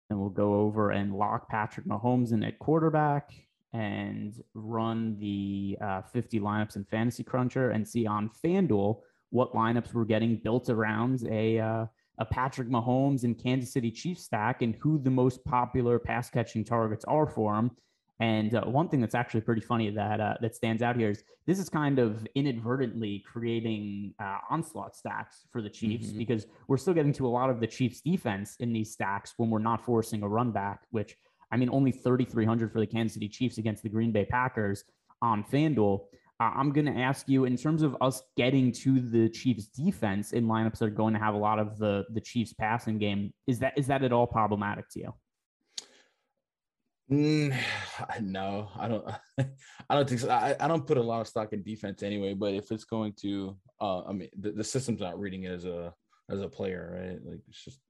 And 0.09 0.19
we'll 0.19 0.31
go 0.31 0.55
over 0.55 0.91
and 0.91 1.13
lock 1.13 1.51
Patrick 1.51 1.87
Mahomes 1.87 2.33
in 2.33 2.45
at 2.45 2.59
quarterback 2.59 3.31
and 3.73 4.43
run 4.55 5.19
the 5.19 5.77
uh, 5.83 6.03
50 6.03 6.41
lineups 6.41 6.77
in 6.77 6.85
Fantasy 6.85 7.23
Cruncher 7.23 7.71
and 7.71 7.87
see 7.87 8.07
on 8.07 8.31
FanDuel 8.43 9.01
what 9.37 9.53
lineups 9.53 9.93
were 9.93 10.05
getting 10.05 10.37
built 10.43 10.69
around 10.71 11.27
a 11.31 11.59
uh, 11.59 11.87
a 12.19 12.25
Patrick 12.25 12.69
Mahomes 12.69 13.25
and 13.25 13.39
Kansas 13.39 13.73
City 13.73 13.91
Chiefs 13.91 14.25
stack 14.25 14.63
and 14.63 14.75
who 14.77 14.99
the 14.99 15.11
most 15.11 15.45
popular 15.45 15.99
pass 15.99 16.31
catching 16.31 16.65
targets 16.65 17.05
are 17.05 17.27
for 17.27 17.55
him. 17.55 17.71
And 18.19 18.55
uh, 18.55 18.63
one 18.63 18.89
thing 18.89 19.03
that's 19.03 19.15
actually 19.15 19.43
pretty 19.43 19.61
funny 19.61 19.91
that 19.91 20.21
uh, 20.21 20.35
that 20.41 20.55
stands 20.57 20.81
out 20.81 20.97
here 20.97 21.11
is 21.11 21.23
this 21.47 21.59
is 21.59 21.69
kind 21.69 21.99
of 21.99 22.27
inadvertently 22.35 23.23
creating 23.31 24.15
uh, 24.19 24.39
onslaught 24.49 24.97
stacks 24.97 25.45
for 25.53 25.61
the 25.61 25.69
Chiefs 25.69 26.09
mm-hmm. 26.09 26.19
because 26.19 26.47
we're 26.67 26.79
still 26.79 26.95
getting 26.95 27.13
to 27.13 27.27
a 27.27 27.29
lot 27.29 27.51
of 27.51 27.61
the 27.61 27.67
Chiefs 27.67 28.01
defense 28.01 28.57
in 28.59 28.73
these 28.73 28.91
stacks 28.91 29.35
when 29.37 29.51
we're 29.51 29.59
not 29.59 29.85
forcing 29.85 30.23
a 30.23 30.29
run 30.29 30.51
back, 30.51 30.87
which 30.91 31.15
I 31.53 31.59
mean 31.59 31.69
only 31.71 31.93
3,300 31.93 32.73
for 32.73 32.81
the 32.81 32.87
Kansas 32.87 33.15
City 33.15 33.29
Chiefs 33.29 33.59
against 33.59 33.83
the 33.83 33.91
Green 33.91 34.13
Bay 34.13 34.25
Packers 34.25 34.85
on 35.21 35.45
FanDuel. 35.45 36.01
Uh, 36.39 36.51
I'm 36.55 36.71
going 36.73 36.87
to 36.87 37.01
ask 37.01 37.29
you 37.29 37.47
in 37.47 37.57
terms 37.57 37.83
of 37.83 37.97
us 38.01 38.23
getting 38.37 38.71
to 38.73 39.01
the 39.01 39.29
Chiefs 39.31 39.67
defense 39.67 40.33
in 40.33 40.47
lineups 40.47 40.79
that 40.79 40.87
are 40.87 40.91
going 40.91 41.15
to 41.15 41.21
have 41.21 41.35
a 41.35 41.39
lot 41.39 41.59
of 41.59 41.79
the 41.79 42.05
the 42.11 42.21
Chiefs 42.21 42.53
passing 42.53 42.99
game. 42.99 43.33
Is 43.47 43.59
that 43.61 43.79
is 43.79 43.87
that 43.87 44.05
at 44.05 44.13
all 44.13 44.27
problematic 44.27 44.89
to 44.91 45.01
you? 45.01 45.15
Mm, 47.11 47.57
no, 48.21 48.69
I 48.79 48.89
don't. 48.89 49.05
I 49.89 49.95
don't 49.95 50.09
think 50.09 50.21
so. 50.21 50.31
I, 50.31 50.57
I 50.61 50.69
don't 50.69 50.87
put 50.87 50.99
a 50.99 51.03
lot 51.03 51.21
of 51.21 51.29
stock 51.29 51.53
in 51.53 51.63
defense 51.63 52.03
anyway. 52.03 52.35
But 52.35 52.55
if 52.55 52.71
it's 52.71 52.85
going 52.85 53.15
to, 53.23 53.57
uh, 53.81 54.05
I 54.05 54.13
mean, 54.13 54.29
the, 54.39 54.53
the 54.53 54.65
system's 54.65 55.01
not 55.01 55.19
reading 55.19 55.45
it 55.45 55.53
as 55.53 55.65
a 55.65 55.95
as 56.31 56.41
a 56.41 56.49
player, 56.49 56.99
right? 57.01 57.19
Like 57.25 57.41
it's 57.49 57.65
just. 57.65 57.81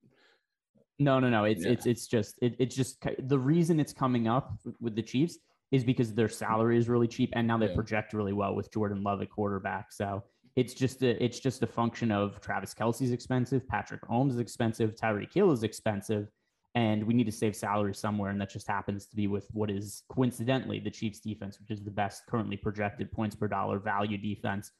No, 0.98 1.20
no, 1.20 1.28
no. 1.28 1.44
It's 1.44 1.64
yeah. 1.64 1.72
it's 1.72 1.86
it's 1.86 2.06
just 2.06 2.36
it, 2.40 2.56
it's 2.58 2.74
just 2.74 3.04
the 3.18 3.38
reason 3.38 3.80
it's 3.80 3.92
coming 3.92 4.28
up 4.28 4.58
with 4.80 4.94
the 4.94 5.02
Chiefs 5.02 5.38
is 5.72 5.84
because 5.84 6.14
their 6.14 6.28
salary 6.28 6.78
is 6.78 6.88
really 6.88 7.08
cheap 7.08 7.30
and 7.34 7.46
now 7.46 7.58
they 7.58 7.68
yeah. 7.68 7.74
project 7.74 8.12
really 8.12 8.32
well 8.32 8.54
with 8.54 8.72
Jordan 8.72 9.02
Love 9.02 9.20
at 9.22 9.30
quarterback. 9.30 9.92
So 9.92 10.22
it's 10.54 10.72
just 10.74 11.02
a 11.02 11.22
it's 11.22 11.38
just 11.38 11.62
a 11.62 11.66
function 11.66 12.10
of 12.10 12.40
Travis 12.40 12.74
Kelce's 12.74 13.12
expensive, 13.12 13.66
Patrick 13.68 14.04
Holmes 14.06 14.34
is 14.34 14.40
expensive, 14.40 14.94
Tyreek 14.94 15.32
Hill 15.32 15.52
is 15.52 15.62
expensive, 15.62 16.28
and 16.74 17.04
we 17.04 17.14
need 17.14 17.26
to 17.26 17.32
save 17.32 17.54
salary 17.54 17.94
somewhere. 17.94 18.30
And 18.30 18.40
that 18.40 18.50
just 18.50 18.66
happens 18.66 19.06
to 19.06 19.16
be 19.16 19.26
with 19.26 19.48
what 19.52 19.70
is 19.70 20.02
coincidentally 20.08 20.80
the 20.80 20.90
Chiefs 20.90 21.20
defense, 21.20 21.60
which 21.60 21.70
is 21.70 21.84
the 21.84 21.90
best 21.90 22.22
currently 22.26 22.56
projected 22.56 23.12
points 23.12 23.36
per 23.36 23.48
dollar 23.48 23.78
value 23.78 24.16
defense. 24.16 24.72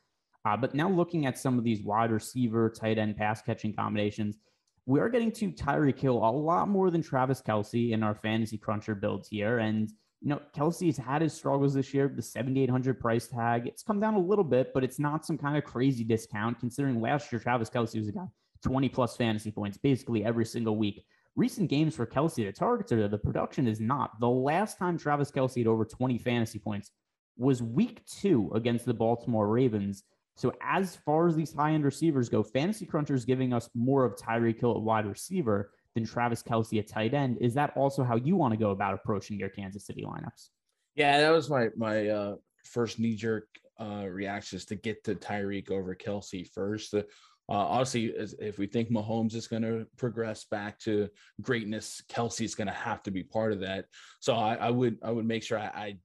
Uh, 0.47 0.57
but 0.57 0.75
now 0.75 0.89
looking 0.89 1.27
at 1.27 1.39
some 1.39 1.59
of 1.59 1.65
these 1.65 1.83
wide 1.83 2.13
receiver, 2.13 2.71
tight 2.71 2.99
end, 2.99 3.17
pass 3.17 3.43
catching 3.43 3.75
combinations, 3.75 4.39
we 4.87 5.01
are 5.01 5.09
getting 5.09 5.33
to 5.33 5.51
Tyreek 5.51 5.99
Hill 5.99 6.17
a 6.17 6.31
lot 6.31 6.69
more 6.69 6.91
than 6.91 7.03
Travis 7.03 7.43
Kelce 7.43 7.91
in 7.91 8.05
our 8.05 8.15
fantasy 8.15 8.57
cruncher 8.57 8.95
builds 8.95 9.29
here. 9.29 9.59
And 9.59 9.93
you 10.23 10.29
know, 10.29 10.41
Kelce's 10.55 10.97
had 10.97 11.23
his 11.23 11.35
struggles 11.35 11.75
this 11.75 11.93
year. 11.93 12.09
The 12.09 12.23
7,800 12.23 12.99
price 12.99 13.29
tag, 13.29 13.67
it's 13.67 13.83
come 13.83 14.01
down 14.01 14.15
a 14.15 14.19
little 14.19 14.45
bit, 14.45 14.73
but 14.73 14.83
it's 14.83 14.99
not 14.99 15.27
some 15.27 15.37
kind 15.37 15.57
of 15.57 15.65
crazy 15.65 16.05
discount 16.05 16.59
considering 16.59 17.01
last 17.01 17.31
year 17.31 17.39
Travis 17.39 17.71
Kelce 17.71 17.99
was 17.99 18.09
a 18.09 18.13
guy 18.13 18.27
20 18.65 18.89
plus 18.89 19.17
fantasy 19.17 19.51
points 19.51 19.79
basically 19.79 20.25
every 20.25 20.45
single 20.45 20.77
week. 20.77 21.05
Recent 21.37 21.69
games 21.69 21.95
for 21.95 22.07
Kelce, 22.07 22.47
the 22.47 22.53
targets 22.53 22.93
are 22.93 23.09
the 23.09 23.19
production 23.19 23.67
is 23.67 23.79
not. 23.79 24.19
The 24.21 24.29
last 24.29 24.79
time 24.79 24.97
Travis 24.97 25.31
Kelce 25.31 25.59
had 25.59 25.67
over 25.67 25.85
20 25.85 26.19
fantasy 26.19 26.59
points 26.59 26.91
was 27.37 27.63
week 27.63 28.05
two 28.07 28.51
against 28.55 28.87
the 28.87 28.95
Baltimore 28.95 29.47
Ravens. 29.47 30.05
So 30.35 30.53
as 30.63 30.97
far 30.97 31.29
as 31.29 31.37
these 31.37 31.55
high 31.55 31.73
end 31.73 31.85
receivers 31.85 32.31
go, 32.31 32.43
Fantasy 32.43 32.87
Cruncher 32.87 33.15
is 33.15 33.27
giving 33.27 33.53
us 33.53 33.69
more 33.75 34.05
of 34.05 34.17
Tyreek 34.17 34.61
Hill 34.61 34.77
at 34.77 34.83
wide 34.83 35.07
receiver 35.07 35.73
than 35.97 36.07
Travis 36.07 36.43
Kelce 36.43 36.79
at 36.79 36.87
tight 36.87 37.15
end. 37.15 37.39
Is 37.41 37.55
that 37.55 37.73
also 37.75 38.05
how 38.05 38.17
you 38.17 38.37
want 38.37 38.53
to 38.53 38.59
go 38.59 38.71
about 38.71 38.95
approaching 38.95 39.39
your 39.39 39.49
Kansas 39.49 39.87
City 39.87 40.05
lineups? 40.07 40.51
Yeah, 40.95 41.19
that 41.19 41.31
was 41.31 41.51
my 41.51 41.71
my 41.75 42.09
uh, 42.09 42.37
first 42.65 43.01
knee 43.01 43.17
jerk 43.17 43.49
uh, 43.81 44.05
reactions 44.07 44.67
to 44.67 44.77
get 44.77 45.03
to 45.05 45.15
Tyreek 45.15 45.71
over 45.71 45.95
Kelce 45.95 46.49
first. 46.53 46.95
Uh, 46.95 47.03
obviously, 47.49 48.07
if 48.41 48.59
we 48.59 48.67
think 48.67 48.91
Mahomes 48.91 49.35
is 49.35 49.47
going 49.47 49.63
to 49.63 49.87
progress 49.97 50.45
back 50.45 50.79
to 50.81 51.09
greatness, 51.41 52.03
Kelce 52.11 52.45
is 52.45 52.55
going 52.55 52.67
to 52.67 52.75
have 52.75 53.03
to 53.05 53.11
be 53.11 53.23
part 53.23 53.53
of 53.53 53.61
that. 53.61 53.87
So 54.21 54.35
I, 54.35 54.57
I 54.57 54.71
would 54.71 54.99
I 55.03 55.11
would 55.11 55.27
make 55.27 55.43
sure 55.43 55.59
I, 55.59 55.67
I 55.67 55.99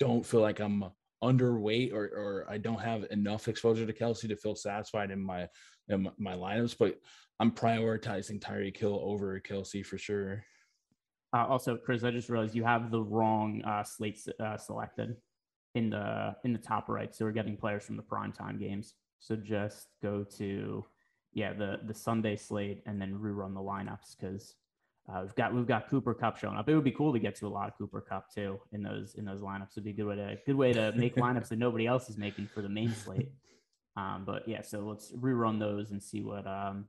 don't 0.00 0.26
feel 0.26 0.40
like 0.40 0.58
I'm 0.58 0.84
underweight 1.22 1.92
or 1.92 2.04
or 2.04 2.46
I 2.48 2.58
don't 2.58 2.80
have 2.80 3.04
enough 3.10 3.46
exposure 3.46 3.86
to 3.86 3.92
Kelce 3.92 4.26
to 4.26 4.36
feel 4.36 4.56
satisfied 4.56 5.12
in 5.12 5.22
my 5.22 5.46
in 5.90 6.10
my 6.18 6.34
lineups. 6.34 6.76
But 6.78 7.00
I'm 7.38 7.50
prioritizing 7.50 8.40
Tyreek 8.40 8.76
Hill 8.76 9.00
over 9.02 9.40
Kelce 9.40 9.84
for 9.84 9.98
sure. 9.98 10.44
Uh, 11.32 11.46
also, 11.46 11.76
Chris, 11.76 12.02
I 12.02 12.10
just 12.10 12.28
realized 12.28 12.54
you 12.54 12.64
have 12.64 12.90
the 12.90 13.02
wrong 13.02 13.62
uh, 13.64 13.84
slate 13.84 14.18
uh, 14.40 14.56
selected 14.56 15.16
in 15.74 15.90
the 15.90 16.34
in 16.44 16.52
the 16.52 16.58
top 16.58 16.88
right. 16.88 17.14
So 17.14 17.24
we're 17.24 17.32
getting 17.32 17.56
players 17.56 17.84
from 17.84 17.96
the 17.96 18.02
prime 18.02 18.32
time 18.32 18.58
games. 18.58 18.94
So 19.20 19.36
just 19.36 19.88
go 20.02 20.24
to 20.38 20.84
yeah 21.32 21.52
the 21.52 21.80
the 21.86 21.94
Sunday 21.94 22.36
slate 22.36 22.82
and 22.86 23.00
then 23.00 23.14
rerun 23.14 23.54
the 23.54 23.60
lineups 23.60 24.16
because 24.18 24.54
uh, 25.08 25.20
we've 25.22 25.34
got 25.34 25.54
we've 25.54 25.66
got 25.66 25.88
Cooper 25.88 26.14
Kupp 26.14 26.36
showing 26.36 26.56
up. 26.56 26.68
It 26.68 26.74
would 26.74 26.84
be 26.84 26.90
cool 26.90 27.12
to 27.12 27.18
get 27.18 27.36
to 27.36 27.46
a 27.46 27.48
lot 27.48 27.68
of 27.68 27.78
Cooper 27.78 28.00
Kupp 28.00 28.32
too 28.34 28.58
in 28.72 28.82
those 28.82 29.14
in 29.14 29.24
those 29.24 29.40
lineups. 29.40 29.72
It'd 29.72 29.84
be 29.84 29.90
a 29.90 29.94
good 29.94 30.06
way 30.06 30.16
to 30.16 30.36
good 30.46 30.56
way 30.56 30.72
to 30.72 30.92
make 30.96 31.14
lineups 31.16 31.48
that 31.48 31.58
nobody 31.58 31.86
else 31.86 32.10
is 32.10 32.18
making 32.18 32.48
for 32.48 32.62
the 32.62 32.68
main 32.68 32.92
slate. 32.92 33.30
Um, 34.00 34.24
but 34.24 34.46
yeah, 34.48 34.62
so 34.62 34.80
let's 34.80 35.12
rerun 35.12 35.58
those 35.58 35.90
and 35.90 36.02
see 36.02 36.22
what 36.22 36.46
um, 36.46 36.86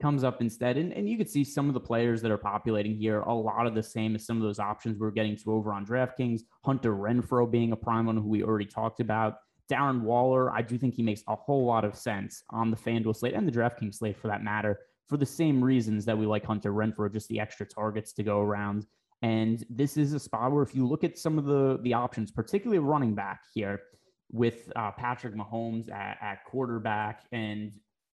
comes 0.00 0.24
up 0.24 0.40
instead. 0.40 0.76
And, 0.76 0.92
and 0.92 1.08
you 1.08 1.16
could 1.16 1.28
see 1.28 1.44
some 1.44 1.68
of 1.68 1.74
the 1.74 1.80
players 1.80 2.22
that 2.22 2.30
are 2.30 2.38
populating 2.38 2.94
here, 2.94 3.20
a 3.20 3.34
lot 3.34 3.66
of 3.66 3.74
the 3.74 3.82
same 3.82 4.14
as 4.14 4.24
some 4.24 4.36
of 4.36 4.42
those 4.42 4.58
options 4.58 4.98
we're 4.98 5.10
getting 5.10 5.36
to 5.36 5.52
over 5.52 5.72
on 5.72 5.84
DraftKings. 5.84 6.42
Hunter 6.64 6.92
Renfrow 6.92 7.50
being 7.50 7.72
a 7.72 7.76
prime 7.76 8.06
one 8.06 8.16
who 8.16 8.28
we 8.28 8.42
already 8.42 8.66
talked 8.66 9.00
about. 9.00 9.36
Darren 9.70 10.02
Waller, 10.02 10.50
I 10.50 10.62
do 10.62 10.78
think 10.78 10.94
he 10.94 11.02
makes 11.02 11.22
a 11.28 11.36
whole 11.36 11.66
lot 11.66 11.84
of 11.84 11.94
sense 11.94 12.42
on 12.50 12.70
the 12.70 12.76
FanDuel 12.76 13.16
slate 13.16 13.34
and 13.34 13.46
the 13.46 13.52
DraftKings 13.52 13.96
slate 13.96 14.16
for 14.16 14.28
that 14.28 14.42
matter 14.42 14.78
for 15.08 15.16
the 15.16 15.26
same 15.26 15.62
reasons 15.62 16.04
that 16.04 16.16
we 16.16 16.26
like 16.26 16.44
Hunter 16.44 16.72
Renfrow, 16.72 17.12
just 17.12 17.28
the 17.28 17.40
extra 17.40 17.66
targets 17.66 18.12
to 18.14 18.22
go 18.22 18.40
around. 18.40 18.86
And 19.22 19.64
this 19.68 19.96
is 19.96 20.12
a 20.12 20.20
spot 20.20 20.52
where 20.52 20.62
if 20.62 20.74
you 20.74 20.86
look 20.86 21.02
at 21.02 21.18
some 21.18 21.38
of 21.38 21.44
the 21.44 21.80
the 21.82 21.94
options, 21.94 22.30
particularly 22.30 22.78
running 22.78 23.14
back 23.14 23.40
here 23.52 23.80
with 24.30 24.70
uh, 24.76 24.90
Patrick 24.92 25.34
Mahomes 25.34 25.90
at, 25.90 26.18
at 26.20 26.44
quarterback 26.44 27.24
and 27.32 27.72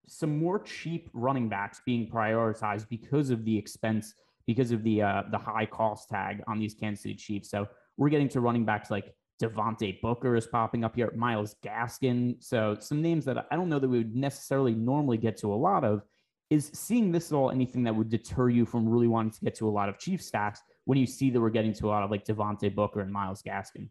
some 0.07 0.37
more 0.37 0.59
cheap 0.59 1.09
running 1.13 1.49
backs 1.49 1.81
being 1.85 2.09
prioritized 2.09 2.87
because 2.89 3.29
of 3.29 3.45
the 3.45 3.57
expense, 3.57 4.13
because 4.45 4.71
of 4.71 4.83
the 4.83 5.01
uh, 5.01 5.23
the 5.31 5.37
high 5.37 5.65
cost 5.65 6.09
tag 6.09 6.43
on 6.47 6.59
these 6.59 6.73
Kansas 6.73 7.03
City 7.03 7.15
Chiefs. 7.15 7.49
So 7.49 7.67
we're 7.97 8.09
getting 8.09 8.29
to 8.29 8.41
running 8.41 8.65
backs 8.65 8.91
like 8.91 9.13
Devontae 9.41 10.01
Booker 10.01 10.35
is 10.35 10.47
popping 10.47 10.83
up 10.83 10.95
here, 10.95 11.11
Myles 11.15 11.55
Gaskin. 11.65 12.35
So 12.43 12.77
some 12.79 13.01
names 13.01 13.25
that 13.25 13.47
I 13.51 13.55
don't 13.55 13.69
know 13.69 13.79
that 13.79 13.87
we 13.87 13.99
would 13.99 14.15
necessarily 14.15 14.73
normally 14.73 15.17
get 15.17 15.37
to 15.37 15.53
a 15.53 15.55
lot 15.55 15.83
of. 15.83 16.03
Is 16.49 16.69
seeing 16.73 17.11
this 17.11 17.31
at 17.31 17.35
all 17.35 17.49
anything 17.49 17.83
that 17.83 17.95
would 17.95 18.09
deter 18.09 18.49
you 18.49 18.65
from 18.65 18.87
really 18.87 19.07
wanting 19.07 19.31
to 19.31 19.39
get 19.39 19.55
to 19.55 19.67
a 19.67 19.71
lot 19.71 19.89
of 19.89 19.97
Chiefs 19.97 20.27
stacks 20.27 20.61
when 20.85 20.99
you 20.99 21.07
see 21.07 21.31
that 21.31 21.41
we're 21.41 21.49
getting 21.49 21.73
to 21.73 21.87
a 21.87 21.89
lot 21.89 22.03
of 22.03 22.11
like 22.11 22.25
Devontae 22.25 22.75
Booker 22.75 22.99
and 22.99 23.11
Myles 23.11 23.41
Gaskin? 23.41 23.87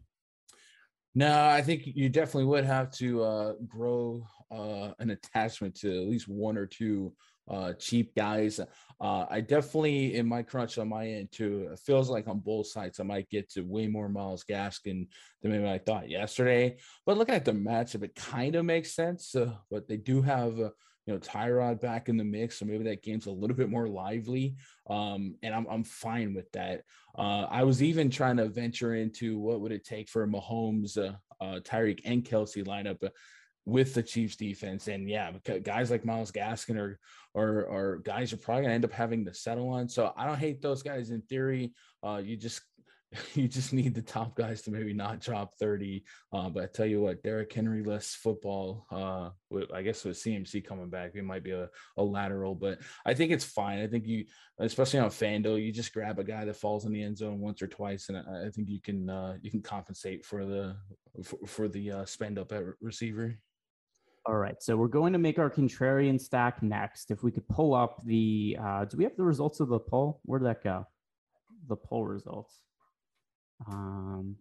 No, 1.15 1.47
I 1.47 1.61
think 1.61 1.83
you 1.85 2.09
definitely 2.09 2.45
would 2.45 2.65
have 2.65 2.89
to 2.93 3.23
uh, 3.23 3.53
grow 3.67 4.25
uh, 4.51 4.93
an 4.99 5.11
attachment 5.11 5.75
to 5.81 5.89
at 5.89 6.07
least 6.07 6.27
one 6.27 6.57
or 6.57 6.65
two 6.65 7.13
uh, 7.47 7.73
cheap 7.73 8.15
guys. 8.15 8.59
Uh, 8.59 9.25
I 9.29 9.41
definitely, 9.41 10.15
in 10.15 10.27
my 10.27 10.41
crunch 10.41 10.77
on 10.77 10.89
my 10.89 11.07
end 11.07 11.31
too, 11.31 11.69
it 11.71 11.79
feels 11.79 12.09
like 12.09 12.27
on 12.27 12.39
both 12.39 12.67
sides 12.67 12.99
I 12.99 13.03
might 13.03 13.29
get 13.29 13.49
to 13.51 13.61
way 13.61 13.87
more 13.87 14.09
Myles 14.09 14.43
Gaskin 14.43 15.07
than 15.41 15.51
maybe 15.51 15.67
I 15.67 15.77
thought 15.77 16.09
yesterday. 16.09 16.77
But 17.05 17.17
looking 17.17 17.35
at 17.35 17.45
the 17.45 17.51
matchup, 17.51 18.03
it 18.03 18.15
kind 18.15 18.55
of 18.55 18.65
makes 18.65 18.95
sense. 18.95 19.35
Uh, 19.35 19.53
but 19.69 19.87
they 19.87 19.97
do 19.97 20.21
have. 20.21 20.57
You 21.05 21.13
know 21.13 21.19
Tyrod 21.19 21.81
back 21.81 22.07
in 22.07 22.17
the 22.17 22.23
mix, 22.23 22.59
so 22.59 22.65
maybe 22.65 22.85
that 22.85 23.03
game's 23.03 23.25
a 23.25 23.31
little 23.31 23.55
bit 23.55 23.69
more 23.69 23.87
lively. 23.87 24.55
Um, 24.89 25.35
and 25.43 25.53
I'm 25.53 25.67
I'm 25.69 25.83
fine 25.83 26.33
with 26.33 26.51
that. 26.53 26.83
Uh, 27.17 27.45
I 27.49 27.63
was 27.63 27.83
even 27.83 28.09
trying 28.09 28.37
to 28.37 28.47
venture 28.47 28.95
into 28.95 29.37
what 29.37 29.61
would 29.61 29.71
it 29.71 29.85
take 29.85 30.09
for 30.09 30.25
Mahomes, 30.27 30.97
uh, 30.97 31.13
uh, 31.43 31.59
Tyreek, 31.59 32.01
and 32.05 32.23
Kelce 32.23 32.65
lineup. 32.65 33.03
Uh, 33.03 33.09
with 33.65 33.93
the 33.93 34.03
Chiefs 34.03 34.35
defense. 34.35 34.87
And 34.87 35.09
yeah, 35.09 35.31
guys 35.63 35.89
like 35.89 36.05
Myles 36.05 36.31
Gaskin 36.31 36.77
or 36.77 36.99
or 37.33 37.63
or 37.63 37.97
guys 37.99 38.33
are 38.33 38.37
probably 38.37 38.63
gonna 38.63 38.75
end 38.75 38.85
up 38.85 38.91
having 38.91 39.25
to 39.25 39.33
settle 39.33 39.69
on. 39.69 39.87
So 39.87 40.13
I 40.17 40.25
don't 40.25 40.39
hate 40.39 40.61
those 40.61 40.83
guys 40.83 41.11
in 41.11 41.21
theory. 41.21 41.73
Uh, 42.05 42.21
you 42.23 42.35
just 42.35 42.61
you 43.33 43.47
just 43.47 43.73
need 43.73 43.93
the 43.93 44.01
top 44.01 44.35
guys 44.35 44.61
to 44.63 44.71
maybe 44.71 44.93
not 44.93 45.19
drop 45.19 45.55
30. 45.59 46.03
Uh, 46.31 46.49
but 46.49 46.63
I 46.63 46.67
tell 46.67 46.85
you 46.85 47.01
what, 47.01 47.23
Derrick 47.23 47.51
Henry 47.51 47.83
less 47.83 48.15
football. 48.15 48.85
Uh, 48.91 49.29
with, 49.49 49.71
I 49.73 49.81
guess 49.81 50.03
with 50.03 50.17
CMC 50.17 50.65
coming 50.65 50.89
back, 50.89 51.11
it 51.15 51.23
might 51.23 51.43
be 51.43 51.51
a, 51.51 51.69
a 51.97 52.03
lateral, 52.03 52.55
but 52.55 52.79
I 53.05 53.13
think 53.13 53.31
it's 53.31 53.45
fine. 53.45 53.79
I 53.79 53.87
think 53.87 54.05
you, 54.05 54.25
especially 54.59 54.99
on 54.99 55.09
FanDuel, 55.09 55.63
you 55.63 55.71
just 55.71 55.93
grab 55.93 56.19
a 56.19 56.23
guy 56.23 56.45
that 56.45 56.55
falls 56.55 56.85
in 56.85 56.93
the 56.93 57.03
end 57.03 57.17
zone 57.17 57.39
once 57.39 57.61
or 57.61 57.67
twice, 57.67 58.09
and 58.09 58.17
I, 58.17 58.47
I 58.47 58.49
think 58.49 58.69
you 58.69 58.81
can 58.81 59.09
uh, 59.09 59.37
you 59.41 59.51
can 59.51 59.61
compensate 59.61 60.25
for 60.25 60.45
the 60.45 60.75
for, 61.23 61.37
for 61.45 61.67
the 61.67 61.91
uh, 61.91 62.05
spend 62.05 62.39
up 62.39 62.51
at 62.51 62.63
receiver. 62.81 63.37
All 64.25 64.37
right, 64.37 64.55
so 64.63 64.77
we're 64.77 64.87
going 64.87 65.11
to 65.11 65.19
make 65.19 65.37
our 65.37 65.49
contrarian 65.49 66.19
stack 66.19 66.63
next. 66.63 67.11
If 67.11 67.23
we 67.23 67.31
could 67.31 67.47
pull 67.49 67.73
up 67.73 68.01
the, 68.05 68.57
uh, 68.57 68.85
do 68.85 68.95
we 68.95 69.03
have 69.03 69.17
the 69.17 69.23
results 69.23 69.59
of 69.59 69.67
the 69.67 69.79
poll? 69.79 70.21
Where 70.23 70.39
did 70.39 70.45
that 70.45 70.63
go? 70.63 70.87
The 71.67 71.75
poll 71.75 72.05
results. 72.05 72.61
Um, 73.67 74.35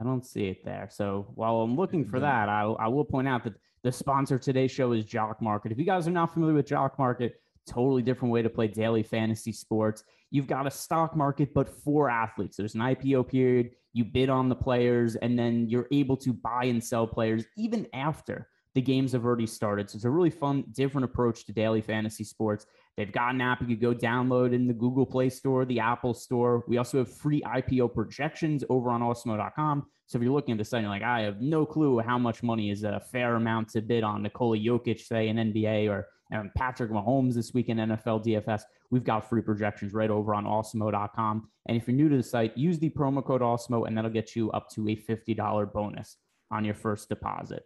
I 0.00 0.04
don't 0.04 0.26
see 0.26 0.46
it 0.46 0.64
there. 0.64 0.88
So 0.90 1.28
while 1.34 1.56
I'm 1.60 1.76
looking 1.76 2.04
for 2.04 2.20
that, 2.20 2.48
I, 2.48 2.62
I 2.62 2.88
will 2.88 3.04
point 3.04 3.28
out 3.28 3.44
that 3.44 3.54
the 3.82 3.92
sponsor 3.92 4.38
today's 4.38 4.70
show 4.70 4.92
is 4.92 5.04
Jock 5.04 5.42
Market. 5.42 5.72
If 5.72 5.78
you 5.78 5.84
guys 5.84 6.08
are 6.08 6.12
not 6.12 6.32
familiar 6.32 6.54
with 6.54 6.66
Jock 6.66 6.98
Market, 6.98 7.40
totally 7.66 8.02
different 8.02 8.32
way 8.32 8.42
to 8.42 8.50
play 8.50 8.68
daily 8.68 9.02
fantasy 9.02 9.52
sports. 9.52 10.04
You've 10.30 10.46
got 10.46 10.66
a 10.66 10.70
stock 10.70 11.16
market, 11.16 11.52
but 11.54 11.68
for 11.68 12.08
athletes. 12.08 12.56
There's 12.56 12.74
an 12.74 12.80
IPO 12.80 13.28
period. 13.28 13.70
You 13.92 14.04
bid 14.04 14.30
on 14.30 14.48
the 14.48 14.54
players, 14.54 15.16
and 15.16 15.38
then 15.38 15.68
you're 15.68 15.88
able 15.92 16.16
to 16.18 16.32
buy 16.32 16.64
and 16.64 16.82
sell 16.82 17.06
players 17.06 17.44
even 17.56 17.86
after 17.92 18.48
the 18.74 18.80
games 18.80 19.12
have 19.12 19.24
already 19.24 19.46
started. 19.46 19.90
So 19.90 19.96
it's 19.96 20.04
a 20.04 20.10
really 20.10 20.30
fun, 20.30 20.64
different 20.72 21.04
approach 21.04 21.44
to 21.46 21.52
daily 21.52 21.82
fantasy 21.82 22.24
sports. 22.24 22.66
They've 22.96 23.12
got 23.12 23.34
an 23.34 23.40
app 23.40 23.60
you 23.60 23.66
can 23.66 23.78
go 23.78 23.94
download 23.94 24.54
in 24.54 24.66
the 24.66 24.74
Google 24.74 25.06
Play 25.06 25.30
Store, 25.30 25.64
the 25.64 25.80
Apple 25.80 26.14
Store. 26.14 26.64
We 26.66 26.78
also 26.78 26.98
have 26.98 27.12
free 27.12 27.42
IPO 27.42 27.94
projections 27.94 28.64
over 28.68 28.90
on 28.90 29.00
Awesemo.com. 29.00 29.86
So 30.06 30.18
if 30.18 30.22
you're 30.22 30.32
looking 30.32 30.52
at 30.52 30.58
the 30.58 30.64
site, 30.64 30.82
you're 30.82 30.90
like, 30.90 31.02
I 31.02 31.20
have 31.20 31.40
no 31.40 31.64
clue 31.64 31.98
how 32.00 32.18
much 32.18 32.42
money 32.42 32.70
is 32.70 32.84
a 32.84 33.00
fair 33.12 33.36
amount 33.36 33.70
to 33.70 33.80
bid 33.80 34.04
on 34.04 34.22
Nikola 34.22 34.58
Jokic, 34.58 35.00
say, 35.00 35.28
in 35.28 35.36
NBA, 35.36 35.90
or 35.90 36.06
um, 36.34 36.50
Patrick 36.56 36.90
Mahomes 36.90 37.34
this 37.34 37.54
week 37.54 37.68
in 37.68 37.78
NFL 37.78 38.24
DFS. 38.24 38.62
We've 38.90 39.04
got 39.04 39.28
free 39.28 39.42
projections 39.42 39.94
right 39.94 40.10
over 40.10 40.34
on 40.34 40.44
Awesemo.com. 40.44 41.48
And 41.66 41.76
if 41.76 41.86
you're 41.86 41.96
new 41.96 42.08
to 42.08 42.16
the 42.16 42.22
site, 42.22 42.56
use 42.58 42.78
the 42.78 42.90
promo 42.90 43.24
code 43.24 43.40
Awesemo, 43.40 43.86
and 43.86 43.96
that'll 43.96 44.10
get 44.10 44.36
you 44.36 44.50
up 44.50 44.68
to 44.70 44.88
a 44.88 44.96
$50 44.96 45.72
bonus 45.72 46.16
on 46.50 46.64
your 46.64 46.74
first 46.74 47.08
deposit. 47.08 47.64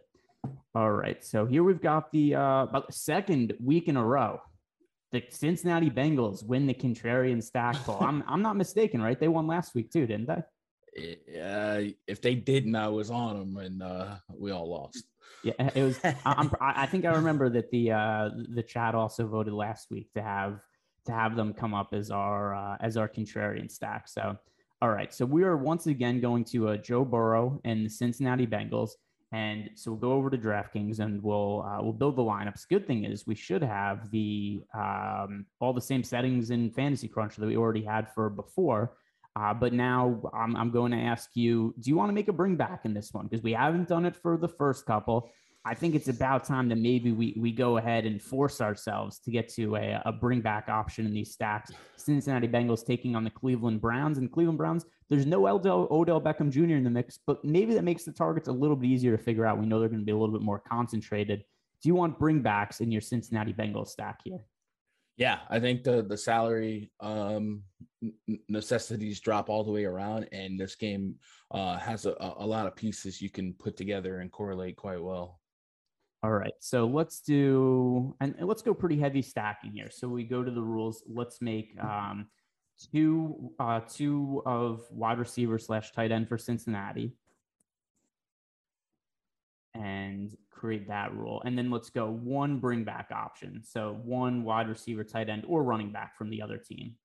All 0.75 0.91
right. 0.91 1.23
So 1.23 1.45
here 1.45 1.63
we've 1.63 1.81
got 1.81 2.11
the 2.11 2.35
uh, 2.35 2.81
second 2.91 3.53
week 3.63 3.87
in 3.87 3.97
a 3.97 4.05
row. 4.05 4.41
The 5.11 5.23
Cincinnati 5.29 5.89
Bengals 5.89 6.45
win 6.45 6.67
the 6.67 6.73
contrarian 6.73 7.41
stack 7.41 7.75
poll. 7.77 7.97
I'm 8.01 8.23
I'm 8.27 8.41
not 8.41 8.57
mistaken, 8.57 9.01
right? 9.01 9.19
They 9.19 9.29
won 9.29 9.47
last 9.47 9.73
week 9.73 9.91
too, 9.91 10.05
didn't 10.05 10.27
they? 10.27 10.43
Yeah. 11.27 11.87
If 12.07 12.21
they 12.21 12.35
didn't, 12.35 12.75
I 12.75 12.89
was 12.89 13.09
on 13.09 13.37
them, 13.37 13.57
and 13.57 13.81
uh, 13.81 14.15
we 14.35 14.51
all 14.51 14.69
lost. 14.69 15.03
Yeah, 15.43 15.53
it 15.75 15.83
was. 15.83 15.99
I'm, 16.25 16.51
I 16.59 16.87
think 16.87 17.05
I 17.05 17.13
remember 17.15 17.49
that 17.51 17.71
the 17.71 17.91
uh, 17.91 18.29
the 18.49 18.63
chat 18.63 18.95
also 18.95 19.27
voted 19.27 19.53
last 19.53 19.89
week 19.91 20.11
to 20.15 20.21
have 20.21 20.59
to 21.05 21.11
have 21.11 21.35
them 21.35 21.53
come 21.53 21.73
up 21.73 21.93
as 21.93 22.11
our 22.11 22.53
uh, 22.55 22.77
as 22.81 22.97
our 22.97 23.07
contrarian 23.07 23.71
stack. 23.71 24.07
So, 24.07 24.37
all 24.81 24.89
right. 24.89 25.13
So 25.13 25.25
we 25.25 25.43
are 25.43 25.55
once 25.55 25.87
again 25.87 26.19
going 26.19 26.43
to 26.45 26.69
uh, 26.69 26.77
Joe 26.77 27.05
Burrow 27.05 27.61
and 27.63 27.85
the 27.85 27.89
Cincinnati 27.89 28.47
Bengals. 28.47 28.91
And 29.33 29.71
so 29.75 29.91
we'll 29.91 29.99
go 29.99 30.13
over 30.13 30.29
to 30.29 30.37
DraftKings 30.37 30.99
and 30.99 31.21
we'll 31.21 31.63
uh, 31.67 31.81
we'll 31.81 31.93
build 31.93 32.15
the 32.15 32.21
lineups. 32.21 32.67
Good 32.69 32.87
thing 32.87 33.03
is 33.03 33.27
we 33.27 33.35
should 33.35 33.61
have 33.61 34.09
the 34.09 34.63
um, 34.73 35.45
all 35.59 35.73
the 35.73 35.81
same 35.81 36.03
settings 36.03 36.49
in 36.49 36.71
Fantasy 36.71 37.09
Crunch 37.09 37.35
that 37.35 37.45
we 37.45 37.57
already 37.57 37.83
had 37.83 38.09
for 38.13 38.29
before. 38.29 38.95
Uh, 39.35 39.53
but 39.53 39.71
now 39.73 40.21
I'm, 40.33 40.55
I'm 40.55 40.71
going 40.71 40.91
to 40.93 40.97
ask 40.97 41.31
you: 41.35 41.75
Do 41.79 41.89
you 41.89 41.97
want 41.97 42.09
to 42.09 42.13
make 42.13 42.29
a 42.29 42.33
bring 42.33 42.55
back 42.55 42.85
in 42.85 42.93
this 42.93 43.13
one? 43.13 43.27
Because 43.27 43.43
we 43.43 43.51
haven't 43.51 43.89
done 43.89 44.05
it 44.05 44.15
for 44.15 44.37
the 44.37 44.47
first 44.47 44.85
couple. 44.85 45.29
I 45.65 45.73
think 45.73 45.95
it's 45.95 46.07
about 46.07 46.45
time 46.45 46.69
that 46.69 46.77
maybe 46.77 47.11
we, 47.11 47.35
we 47.37 47.51
go 47.51 47.75
ahead 47.75 48.05
and 48.05 48.21
force 48.21 48.61
ourselves 48.61 49.19
to 49.19 49.31
get 49.31 49.49
to 49.55 49.75
a, 49.75 50.01
a 50.05 50.13
bring 50.13 50.39
back 50.39 50.69
option 50.69 51.05
in 51.05 51.13
these 51.13 51.33
stacks. 51.33 51.71
Cincinnati 51.97 52.47
Bengals 52.47 52.85
taking 52.85 53.17
on 53.17 53.25
the 53.25 53.29
Cleveland 53.29 53.81
Browns, 53.81 54.17
and 54.17 54.31
Cleveland 54.31 54.57
Browns, 54.57 54.85
there's 55.09 55.25
no 55.25 55.47
Odell, 55.47 55.87
Odell 55.89 56.21
Beckham 56.21 56.49
Jr. 56.49 56.75
in 56.75 56.83
the 56.83 56.89
mix, 56.89 57.19
but 57.25 57.43
maybe 57.43 57.73
that 57.73 57.83
makes 57.83 58.03
the 58.03 58.11
targets 58.11 58.47
a 58.47 58.51
little 58.51 58.75
bit 58.75 58.87
easier 58.87 59.15
to 59.15 59.21
figure 59.21 59.45
out. 59.45 59.59
We 59.59 59.65
know 59.65 59.79
they're 59.79 59.89
going 59.89 60.01
to 60.01 60.05
be 60.05 60.11
a 60.11 60.17
little 60.17 60.33
bit 60.33 60.43
more 60.43 60.59
concentrated. 60.59 61.43
Do 61.81 61.89
you 61.89 61.95
want 61.95 62.19
bring 62.19 62.41
backs 62.41 62.81
in 62.81 62.91
your 62.91 63.01
Cincinnati 63.01 63.53
Bengals 63.53 63.87
stack 63.87 64.19
here? 64.23 64.45
Yeah, 65.15 65.39
I 65.49 65.59
think 65.59 65.83
the 65.83 66.03
the 66.03 66.17
salary 66.17 66.91
um, 66.99 67.63
necessities 68.47 69.19
drop 69.19 69.49
all 69.49 69.63
the 69.63 69.71
way 69.71 69.85
around, 69.85 70.27
and 70.31 70.59
this 70.59 70.75
game 70.75 71.15
uh, 71.51 71.77
has 71.77 72.05
a, 72.05 72.15
a 72.19 72.45
lot 72.45 72.67
of 72.67 72.75
pieces 72.75 73.21
you 73.21 73.31
can 73.31 73.53
put 73.53 73.75
together 73.77 74.19
and 74.19 74.31
correlate 74.31 74.75
quite 74.75 75.01
well. 75.01 75.39
All 76.21 76.31
right, 76.31 76.53
so 76.59 76.85
let's 76.85 77.21
do 77.21 78.15
and 78.19 78.35
let's 78.41 78.61
go 78.61 78.73
pretty 78.73 78.99
heavy 78.99 79.21
stacking 79.21 79.71
here. 79.71 79.89
So 79.89 80.07
we 80.07 80.23
go 80.23 80.43
to 80.43 80.51
the 80.51 80.61
rules. 80.61 81.03
Let's 81.07 81.41
make 81.41 81.75
um, 81.81 82.27
two 82.91 83.51
uh, 83.59 83.81
two 83.81 84.41
of 84.45 84.81
wide 84.91 85.19
receiver 85.19 85.59
slash 85.59 85.91
tight 85.91 86.11
end 86.11 86.29
for 86.29 86.37
Cincinnati, 86.37 87.15
and 89.73 90.35
create 90.49 90.87
that 90.87 91.13
rule. 91.15 91.41
And 91.45 91.57
then 91.57 91.69
let's 91.69 91.89
go 91.89 92.09
one 92.09 92.59
bring 92.59 92.83
back 92.83 93.09
option. 93.11 93.61
So 93.63 93.99
one 94.03 94.43
wide 94.43 94.67
receiver, 94.67 95.03
tight 95.03 95.29
end, 95.29 95.45
or 95.47 95.63
running 95.63 95.91
back 95.91 96.17
from 96.17 96.29
the 96.29 96.41
other 96.41 96.57
team. 96.57 96.95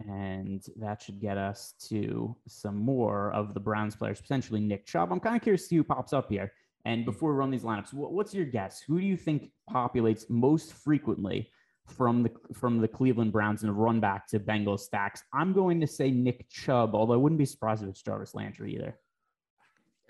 And 0.00 0.62
that 0.76 1.02
should 1.02 1.20
get 1.20 1.38
us 1.38 1.74
to 1.88 2.36
some 2.46 2.76
more 2.76 3.32
of 3.32 3.54
the 3.54 3.60
Browns 3.60 3.96
players, 3.96 4.20
potentially 4.20 4.60
Nick 4.60 4.86
Chubb. 4.86 5.10
I'm 5.10 5.20
kind 5.20 5.36
of 5.36 5.42
curious 5.42 5.62
to 5.62 5.68
see 5.68 5.76
who 5.76 5.84
pops 5.84 6.12
up 6.12 6.28
here. 6.28 6.52
And 6.84 7.04
before 7.04 7.32
we 7.32 7.36
run 7.36 7.50
these 7.50 7.62
lineups, 7.62 7.92
what's 7.94 8.34
your 8.34 8.44
guess? 8.44 8.80
Who 8.80 9.00
do 9.00 9.06
you 9.06 9.16
think 9.16 9.50
populates 9.70 10.28
most 10.28 10.72
frequently 10.72 11.50
from 11.86 12.22
the 12.22 12.30
from 12.54 12.80
the 12.80 12.88
Cleveland 12.88 13.32
Browns 13.32 13.62
and 13.62 13.76
run 13.76 14.00
back 14.00 14.26
to 14.28 14.40
Bengals 14.40 14.80
stacks? 14.80 15.22
I'm 15.32 15.52
going 15.52 15.80
to 15.80 15.86
say 15.86 16.10
Nick 16.10 16.48
Chubb, 16.50 16.94
although 16.94 17.14
I 17.14 17.18
wouldn't 17.18 17.38
be 17.38 17.46
surprised 17.46 17.82
if 17.82 17.88
it's 17.88 18.02
Jarvis 18.02 18.34
Landry 18.34 18.74
either. 18.74 18.98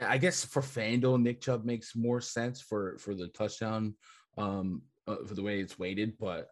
I 0.01 0.19
guess 0.19 0.45
for 0.45 0.61
FanDuel, 0.61 1.23
Nick 1.23 1.41
Chubb 1.41 1.65
makes 1.65 1.97
more 1.97 2.21
sense 2.21 2.61
for 2.61 2.99
for 2.99 3.15
the 3.15 3.29
touchdown 3.29 3.95
um, 4.37 4.83
uh, 5.07 5.17
for 5.27 5.35
the 5.35 5.43
way 5.43 5.61
it's 5.61 5.79
weighted, 5.79 6.19
but 6.19 6.49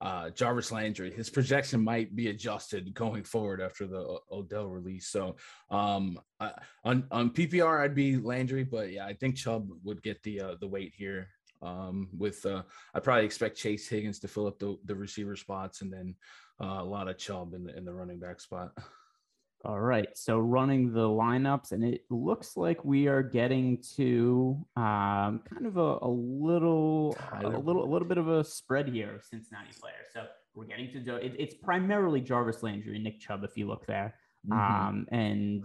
uh, 0.00 0.30
Jarvis 0.30 0.72
Landry, 0.72 1.12
his 1.12 1.28
projection 1.28 1.84
might 1.84 2.16
be 2.16 2.28
adjusted 2.28 2.94
going 2.94 3.22
forward 3.22 3.60
after 3.60 3.86
the 3.86 4.18
Odell 4.32 4.66
release. 4.66 5.08
So 5.08 5.36
um, 5.70 6.18
on 6.84 7.04
on 7.10 7.30
PPR, 7.30 7.80
I'd 7.80 7.94
be 7.94 8.16
Landry, 8.16 8.64
but 8.64 8.90
yeah, 8.92 9.06
I 9.06 9.12
think 9.12 9.36
Chubb 9.36 9.68
would 9.84 10.02
get 10.02 10.22
the 10.22 10.40
uh, 10.40 10.54
the 10.60 10.68
weight 10.68 10.94
here 10.96 11.28
Um, 11.62 12.08
with 12.16 12.46
uh, 12.46 12.62
I 12.94 13.00
probably 13.00 13.26
expect 13.26 13.56
Chase 13.56 13.88
Higgins 13.88 14.18
to 14.20 14.28
fill 14.28 14.46
up 14.46 14.58
the, 14.58 14.78
the 14.84 14.94
receiver 14.94 15.36
spots, 15.36 15.82
and 15.82 15.92
then 15.92 16.14
uh, 16.62 16.78
a 16.80 16.84
lot 16.84 17.08
of 17.08 17.18
Chubb 17.18 17.54
in 17.54 17.64
the 17.64 17.76
in 17.76 17.84
the 17.84 17.92
running 17.92 18.18
back 18.18 18.40
spot. 18.40 18.72
All 19.62 19.78
right, 19.78 20.08
so 20.16 20.38
running 20.38 20.90
the 20.90 21.06
lineups, 21.06 21.72
and 21.72 21.84
it 21.84 22.04
looks 22.08 22.56
like 22.56 22.82
we 22.82 23.08
are 23.08 23.22
getting 23.22 23.82
to 23.96 24.56
um, 24.74 25.42
kind 25.52 25.66
of 25.66 25.76
a, 25.76 25.98
a 26.00 26.08
little, 26.08 27.14
a 27.30 27.46
little, 27.46 27.84
a 27.84 27.90
little 27.90 28.08
bit 28.08 28.16
of 28.16 28.28
a 28.28 28.42
spread 28.42 28.88
here, 28.88 29.16
of 29.16 29.22
Cincinnati 29.22 29.68
players. 29.78 30.06
So 30.14 30.24
we're 30.54 30.64
getting 30.64 30.90
to 31.04 31.16
it, 31.16 31.34
it's 31.38 31.54
primarily 31.54 32.22
Jarvis 32.22 32.62
Landry 32.62 32.94
and 32.94 33.04
Nick 33.04 33.20
Chubb, 33.20 33.44
if 33.44 33.54
you 33.58 33.68
look 33.68 33.84
there, 33.84 34.14
mm-hmm. 34.48 34.88
um, 34.88 35.06
and 35.12 35.64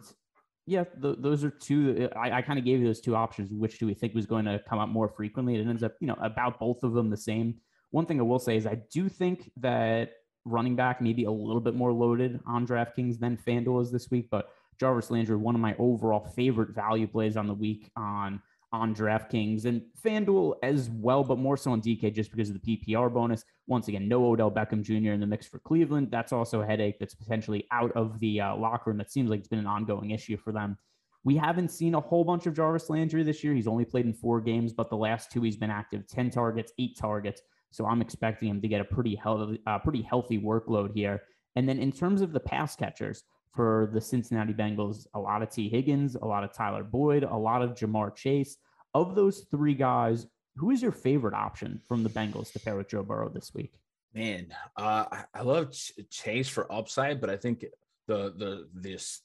yeah, 0.66 0.84
th- 1.02 1.18
those 1.20 1.44
are 1.44 1.52
two. 1.52 2.10
Uh, 2.12 2.18
I, 2.18 2.38
I 2.38 2.42
kind 2.42 2.58
of 2.58 2.66
gave 2.66 2.80
you 2.80 2.86
those 2.86 3.02
two 3.02 3.16
options. 3.16 3.52
Which 3.52 3.78
do 3.80 3.86
we 3.86 3.94
think 3.94 4.16
was 4.16 4.26
going 4.26 4.46
to 4.46 4.60
come 4.68 4.80
up 4.80 4.90
more 4.90 5.08
frequently? 5.08 5.56
It 5.56 5.68
ends 5.68 5.84
up, 5.84 5.94
you 6.00 6.08
know, 6.08 6.18
about 6.20 6.60
both 6.60 6.84
of 6.84 6.94
them 6.94 7.10
the 7.10 7.18
same. 7.18 7.56
One 7.92 8.06
thing 8.06 8.20
I 8.20 8.24
will 8.24 8.40
say 8.40 8.58
is 8.58 8.66
I 8.66 8.80
do 8.92 9.08
think 9.08 9.52
that 9.58 10.14
running 10.44 10.76
back, 10.76 11.02
maybe 11.02 11.26
a 11.26 11.32
little 11.32 11.62
bit 11.62 11.76
more 11.76 11.94
loaded 11.94 12.40
on 12.46 12.66
DraftKings 12.66 13.20
than 13.20 13.38
FanDuel 13.38 13.82
is 13.82 13.92
this 13.92 14.10
week. 14.10 14.28
But 14.32 14.50
Jarvis 14.80 15.12
Landry, 15.12 15.36
one 15.36 15.56
of 15.56 15.62
my 15.62 15.76
overall 15.78 16.32
favorite 16.36 16.70
value 16.70 17.08
plays 17.08 17.38
on 17.38 17.48
the 17.48 17.54
week 17.54 17.92
on 17.96 18.42
on 18.72 18.94
DraftKings 18.94 19.66
and 19.66 19.82
FanDuel 20.04 20.56
as 20.64 20.90
well, 20.90 21.24
but 21.24 21.38
more 21.38 21.58
so 21.58 21.72
on 21.72 21.82
DK 21.82 22.14
just 22.14 22.32
because 22.32 22.50
of 22.50 22.62
the 22.62 22.78
PPR 22.78 23.14
bonus. 23.14 23.44
Once 23.68 23.88
again, 23.88 24.08
no 24.08 24.26
Odell 24.26 24.52
Beckham 24.52 24.82
Jr. 24.82 25.12
in 25.12 25.20
the 25.20 25.28
mix 25.28 25.48
for 25.48 25.60
Cleveland. 25.60 26.10
That's 26.12 26.34
also 26.34 26.62
a 26.62 26.66
headache 26.66 26.98
that's 27.00 27.16
potentially 27.16 27.68
out 27.72 27.92
of 27.94 28.20
the 28.20 28.42
uh, 28.42 28.56
locker 28.56 28.90
room. 28.90 28.98
That 28.98 29.12
seems 29.12 29.30
like 29.30 29.40
it's 29.40 29.48
been 29.48 29.60
an 29.60 29.68
ongoing 29.68 30.12
issue 30.12 30.38
for 30.38 30.52
them. 30.52 30.78
We 31.24 31.36
haven't 31.36 31.72
seen 31.72 31.96
a 31.96 32.00
whole 32.00 32.24
bunch 32.24 32.46
of 32.46 32.56
Jarvis 32.56 32.90
Landry 32.90 33.24
this 33.24 33.44
year. 33.44 33.54
He's 33.54 33.68
only 33.68 33.86
played 33.86 34.06
in 34.06 34.14
four 34.14 34.40
games, 34.42 34.74
but 34.74 34.90
the 34.90 34.98
last 34.98 35.32
two 35.32 35.42
he's 35.42 35.58
been 35.58 35.72
active 35.72 36.08
10 36.08 36.30
targets, 36.30 36.72
eight 36.78 36.98
targets. 36.98 37.42
So 37.72 37.86
I'm 37.88 38.02
expecting 38.02 38.50
him 38.50 38.62
to 38.62 38.68
get 38.68 38.80
a 38.80 38.86
pretty 38.86 39.16
healthy, 39.16 39.60
uh, 39.66 39.80
pretty 39.80 40.04
healthy 40.04 40.40
workload 40.40 40.92
here. 40.94 41.24
And 41.56 41.68
then 41.68 41.80
in 41.80 41.92
terms 41.92 42.22
of 42.22 42.32
the 42.32 42.40
pass 42.40 42.76
catchers 42.76 43.24
for 43.56 43.90
the 43.94 44.02
Cincinnati 44.02 44.54
Bengals, 44.54 45.08
a 45.14 45.20
lot 45.20 45.42
of 45.42 45.50
Tee 45.50 45.70
Higgins, 45.70 46.16
a 46.16 46.26
lot 46.26 46.44
of 46.44 46.54
Tyler 46.54 46.84
Boyd, 46.84 47.24
a 47.24 47.36
lot 47.36 47.62
of 47.62 47.72
Ja'Marr 47.72 48.16
Chase. 48.16 48.58
Of 48.94 49.16
those 49.16 49.46
three 49.52 49.74
guys, 49.74 50.28
who 50.56 50.72
is 50.72 50.82
your 50.82 50.92
favorite 50.92 51.34
option 51.34 51.82
from 51.88 52.04
the 52.04 52.10
Bengals 52.10 52.52
to 52.54 52.60
pair 52.60 52.76
with 52.76 52.90
Joe 52.90 53.04
Burrow 53.04 53.30
this 53.30 53.54
week? 53.54 53.74
Man, 54.14 54.48
uh, 54.78 55.06
I 55.34 55.42
love 55.42 55.74
Chase 56.10 56.48
for 56.48 56.72
upside, 56.72 57.20
but 57.20 57.30
I 57.30 57.36
think 57.36 57.66
the 58.08 58.34
the 58.38 58.70
this 58.74 59.22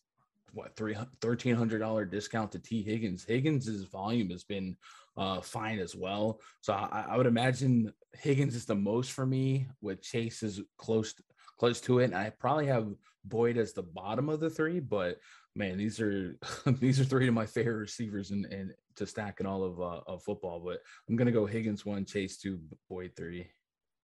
what 0.52 0.74
three 0.74 0.96
thirteen 1.20 1.54
hundred 1.54 1.78
dollar 1.78 2.04
discount 2.04 2.50
to 2.52 2.58
Tee 2.58 2.82
Higgins. 2.82 3.24
Higgins's 3.24 3.84
volume 3.84 4.30
has 4.30 4.42
been 4.42 4.76
uh, 5.16 5.40
fine 5.40 5.78
as 5.78 5.94
well. 5.94 6.40
So 6.60 6.72
I, 6.72 7.06
I, 7.10 7.16
would 7.16 7.26
imagine 7.26 7.92
Higgins 8.14 8.54
is 8.54 8.64
the 8.64 8.74
most 8.74 9.12
for 9.12 9.26
me, 9.26 9.68
with 9.80 10.02
Chase 10.02 10.42
is 10.42 10.60
close 10.76 11.14
close 11.58 11.80
to 11.82 11.98
it. 12.00 12.04
And 12.06 12.16
I 12.16 12.30
probably 12.30 12.66
have 12.66 12.88
Boyd 13.24 13.56
as 13.58 13.72
the 13.72 13.82
bottom 13.82 14.28
of 14.28 14.40
the 14.40 14.50
three, 14.50 14.80
but 14.80 15.18
man, 15.54 15.76
these 15.76 16.00
are 16.00 16.38
these 16.66 17.00
are 17.00 17.04
three 17.04 17.28
of 17.28 17.34
my 17.34 17.46
favorite 17.46 17.74
receivers 17.76 18.30
and 18.30 18.72
to 18.96 19.06
stack 19.06 19.40
in 19.40 19.46
all 19.46 19.64
of 19.64 19.80
uh, 19.80 20.00
of 20.06 20.22
football. 20.22 20.60
But 20.60 20.80
I'm 21.08 21.16
gonna 21.16 21.32
go 21.32 21.46
Higgins 21.46 21.84
one, 21.84 22.04
Chase 22.04 22.38
two, 22.38 22.60
Boyd 22.88 23.12
three. 23.16 23.50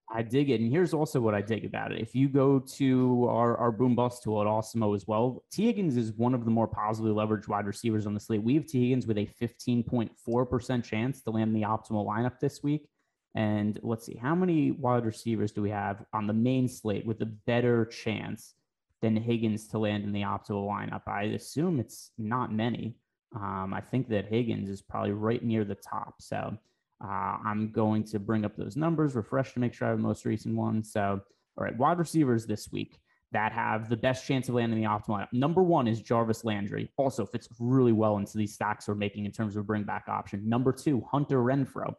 I 0.08 0.22
dig 0.22 0.50
it. 0.50 0.60
And 0.60 0.70
here's 0.70 0.94
also 0.94 1.20
what 1.20 1.34
I 1.34 1.40
dig 1.40 1.64
about 1.64 1.90
it. 1.90 2.00
If 2.00 2.14
you 2.14 2.28
go 2.28 2.60
to 2.60 3.26
our, 3.28 3.56
our 3.56 3.72
boom 3.72 3.96
bust 3.96 4.22
tool 4.22 4.40
at 4.40 4.46
Awesemo 4.46 4.94
as 4.94 5.06
well, 5.06 5.42
Tee 5.50 5.66
Higgins 5.66 5.96
is 5.96 6.12
one 6.12 6.32
of 6.32 6.44
the 6.44 6.50
more 6.50 6.68
positively 6.68 7.12
leveraged 7.12 7.48
wide 7.48 7.66
receivers 7.66 8.06
on 8.06 8.14
the 8.14 8.20
slate. 8.20 8.42
We 8.42 8.54
have 8.54 8.66
Tee 8.66 8.82
Higgins 8.82 9.06
with 9.06 9.18
a 9.18 9.28
15.4% 9.42 10.84
chance 10.84 11.22
to 11.22 11.30
land 11.30 11.56
the 11.56 11.62
optimal 11.62 12.06
lineup 12.06 12.38
this 12.38 12.62
week. 12.62 12.88
And 13.34 13.78
let's 13.82 14.06
see, 14.06 14.16
how 14.16 14.34
many 14.34 14.70
wide 14.70 15.04
receivers 15.04 15.52
do 15.52 15.60
we 15.60 15.70
have 15.70 16.04
on 16.12 16.26
the 16.26 16.32
main 16.32 16.68
slate 16.68 17.04
with 17.04 17.20
a 17.20 17.26
better 17.26 17.84
chance 17.84 18.54
than 19.02 19.16
Higgins 19.16 19.68
to 19.68 19.78
land 19.78 20.04
in 20.04 20.12
the 20.12 20.22
optimal 20.22 20.68
lineup? 20.68 21.02
I 21.06 21.24
assume 21.24 21.80
it's 21.80 22.10
not 22.18 22.52
many. 22.52 22.96
Um, 23.34 23.74
I 23.74 23.80
think 23.80 24.08
that 24.08 24.26
Higgins 24.26 24.68
is 24.68 24.82
probably 24.82 25.12
right 25.12 25.42
near 25.42 25.64
the 25.64 25.74
top. 25.74 26.14
So 26.20 26.56
uh, 27.04 27.06
I'm 27.44 27.70
going 27.72 28.04
to 28.04 28.18
bring 28.18 28.44
up 28.44 28.56
those 28.56 28.76
numbers, 28.76 29.14
refresh 29.14 29.52
to 29.54 29.60
make 29.60 29.74
sure 29.74 29.88
I 29.88 29.90
have 29.90 29.98
the 29.98 30.02
most 30.02 30.24
recent 30.24 30.56
one. 30.56 30.82
So, 30.82 31.20
all 31.58 31.64
right, 31.64 31.76
wide 31.76 31.98
receivers 31.98 32.46
this 32.46 32.70
week 32.72 32.98
that 33.32 33.52
have 33.52 33.88
the 33.88 33.96
best 33.96 34.26
chance 34.26 34.48
of 34.48 34.54
landing 34.54 34.80
the 34.80 34.88
optimal 34.88 35.18
lineup. 35.18 35.32
Number 35.32 35.62
one 35.62 35.88
is 35.88 36.00
Jarvis 36.00 36.44
Landry. 36.44 36.90
Also 36.96 37.26
fits 37.26 37.48
really 37.58 37.92
well 37.92 38.16
into 38.16 38.38
these 38.38 38.54
stacks 38.54 38.88
we're 38.88 38.94
making 38.94 39.26
in 39.26 39.32
terms 39.32 39.56
of 39.56 39.66
bring 39.66 39.82
back 39.82 40.04
option. 40.08 40.48
Number 40.48 40.72
two, 40.72 41.06
Hunter 41.10 41.38
Renfrow. 41.38 41.94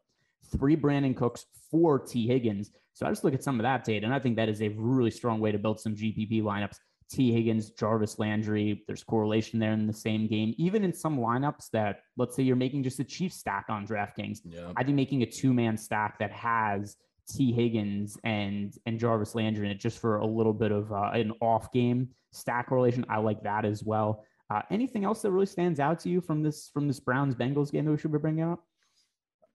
Three 0.51 0.77
Brandin 0.77 1.15
Cooks, 1.15 1.45
four 1.69 1.99
Tee 1.99 2.27
Higgins. 2.27 2.71
So 2.93 3.05
I 3.05 3.09
just 3.09 3.23
look 3.23 3.33
at 3.33 3.43
some 3.43 3.59
of 3.59 3.63
that 3.63 3.83
data, 3.83 4.05
and 4.05 4.15
I 4.15 4.19
think 4.19 4.37
that 4.37 4.49
is 4.49 4.61
a 4.61 4.69
really 4.69 5.11
strong 5.11 5.39
way 5.39 5.51
to 5.51 5.59
build 5.59 5.79
some 5.79 5.95
GPP 5.95 6.41
lineups. 6.41 6.77
Tee 7.09 7.31
Higgins, 7.31 7.71
Jarvis 7.71 8.19
Landry. 8.19 8.83
There's 8.87 9.03
correlation 9.03 9.59
there 9.59 9.73
in 9.73 9.87
the 9.87 9.93
same 9.93 10.27
game. 10.27 10.53
Even 10.57 10.83
in 10.83 10.93
some 10.93 11.17
lineups 11.17 11.69
that, 11.71 12.01
let's 12.17 12.35
say, 12.35 12.43
you're 12.43 12.55
making 12.55 12.83
just 12.83 12.99
a 12.99 13.03
chief 13.03 13.31
stack 13.31 13.65
on 13.69 13.87
DraftKings, 13.87 14.39
yeah. 14.43 14.71
I 14.75 14.83
think 14.83 14.95
making 14.95 15.23
a 15.23 15.25
two 15.25 15.53
man 15.53 15.77
stack 15.77 16.19
that 16.19 16.31
has 16.31 16.97
Tee 17.29 17.51
Higgins 17.51 18.17
and 18.23 18.73
and 18.85 18.99
Jarvis 18.99 19.35
Landry 19.35 19.65
in 19.65 19.71
it 19.71 19.79
just 19.79 19.99
for 19.99 20.17
a 20.17 20.25
little 20.25 20.53
bit 20.53 20.71
of 20.71 20.91
uh, 20.91 21.11
an 21.13 21.33
off 21.41 21.71
game 21.71 22.09
stack 22.31 22.67
correlation. 22.67 23.05
I 23.09 23.19
like 23.19 23.43
that 23.43 23.65
as 23.65 23.83
well. 23.83 24.23
Uh, 24.49 24.61
anything 24.69 25.03
else 25.03 25.21
that 25.21 25.31
really 25.31 25.45
stands 25.45 25.79
out 25.79 25.99
to 26.01 26.09
you 26.09 26.21
from 26.21 26.41
this 26.41 26.69
from 26.73 26.87
this 26.87 26.99
Browns 26.99 27.35
Bengals 27.35 27.71
game 27.71 27.85
that 27.85 27.91
we 27.91 27.97
should 27.97 28.11
be 28.11 28.19
bringing 28.19 28.43
up? 28.43 28.63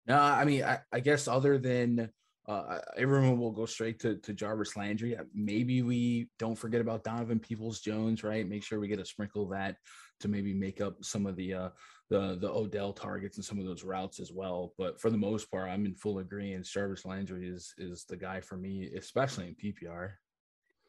No, 0.07 0.17
I 0.17 0.43
mean, 0.43 0.63
I, 0.63 0.79
I 0.91 1.01
guess 1.01 1.27
other 1.27 1.59
than 1.59 2.09
uh, 2.49 2.79
everyone 2.97 3.37
will 3.37 3.51
go 3.51 3.65
straight 3.67 3.99
to, 3.99 4.15
to 4.17 4.33
Jarvis 4.33 4.75
Landry. 4.75 5.15
Uh, 5.15 5.23
maybe 5.35 5.83
we 5.83 6.29
don't 6.39 6.57
forget 6.57 6.81
about 6.81 7.03
Donovan 7.03 7.39
Peoples 7.39 7.79
Jones, 7.79 8.23
right? 8.23 8.47
Make 8.47 8.63
sure 8.63 8.79
we 8.79 8.87
get 8.87 8.99
a 8.99 9.05
sprinkle 9.05 9.43
of 9.43 9.51
that 9.51 9.75
to 10.21 10.27
maybe 10.27 10.53
make 10.53 10.81
up 10.81 10.95
some 11.03 11.27
of 11.27 11.35
the 11.35 11.53
uh, 11.53 11.69
the 12.09 12.39
the 12.41 12.49
Odell 12.49 12.91
targets 12.91 13.37
and 13.37 13.45
some 13.45 13.59
of 13.59 13.65
those 13.65 13.83
routes 13.83 14.19
as 14.19 14.31
well. 14.31 14.73
But 14.79 14.99
for 14.99 15.11
the 15.11 15.17
most 15.17 15.51
part, 15.51 15.69
I'm 15.69 15.85
in 15.85 15.93
full 15.93 16.17
agreement. 16.17 16.65
Jarvis 16.65 17.05
Landry 17.05 17.47
is 17.47 17.75
is 17.77 18.05
the 18.05 18.17
guy 18.17 18.41
for 18.41 18.57
me, 18.57 18.89
especially 18.97 19.47
in 19.47 19.55
PPR. 19.55 20.13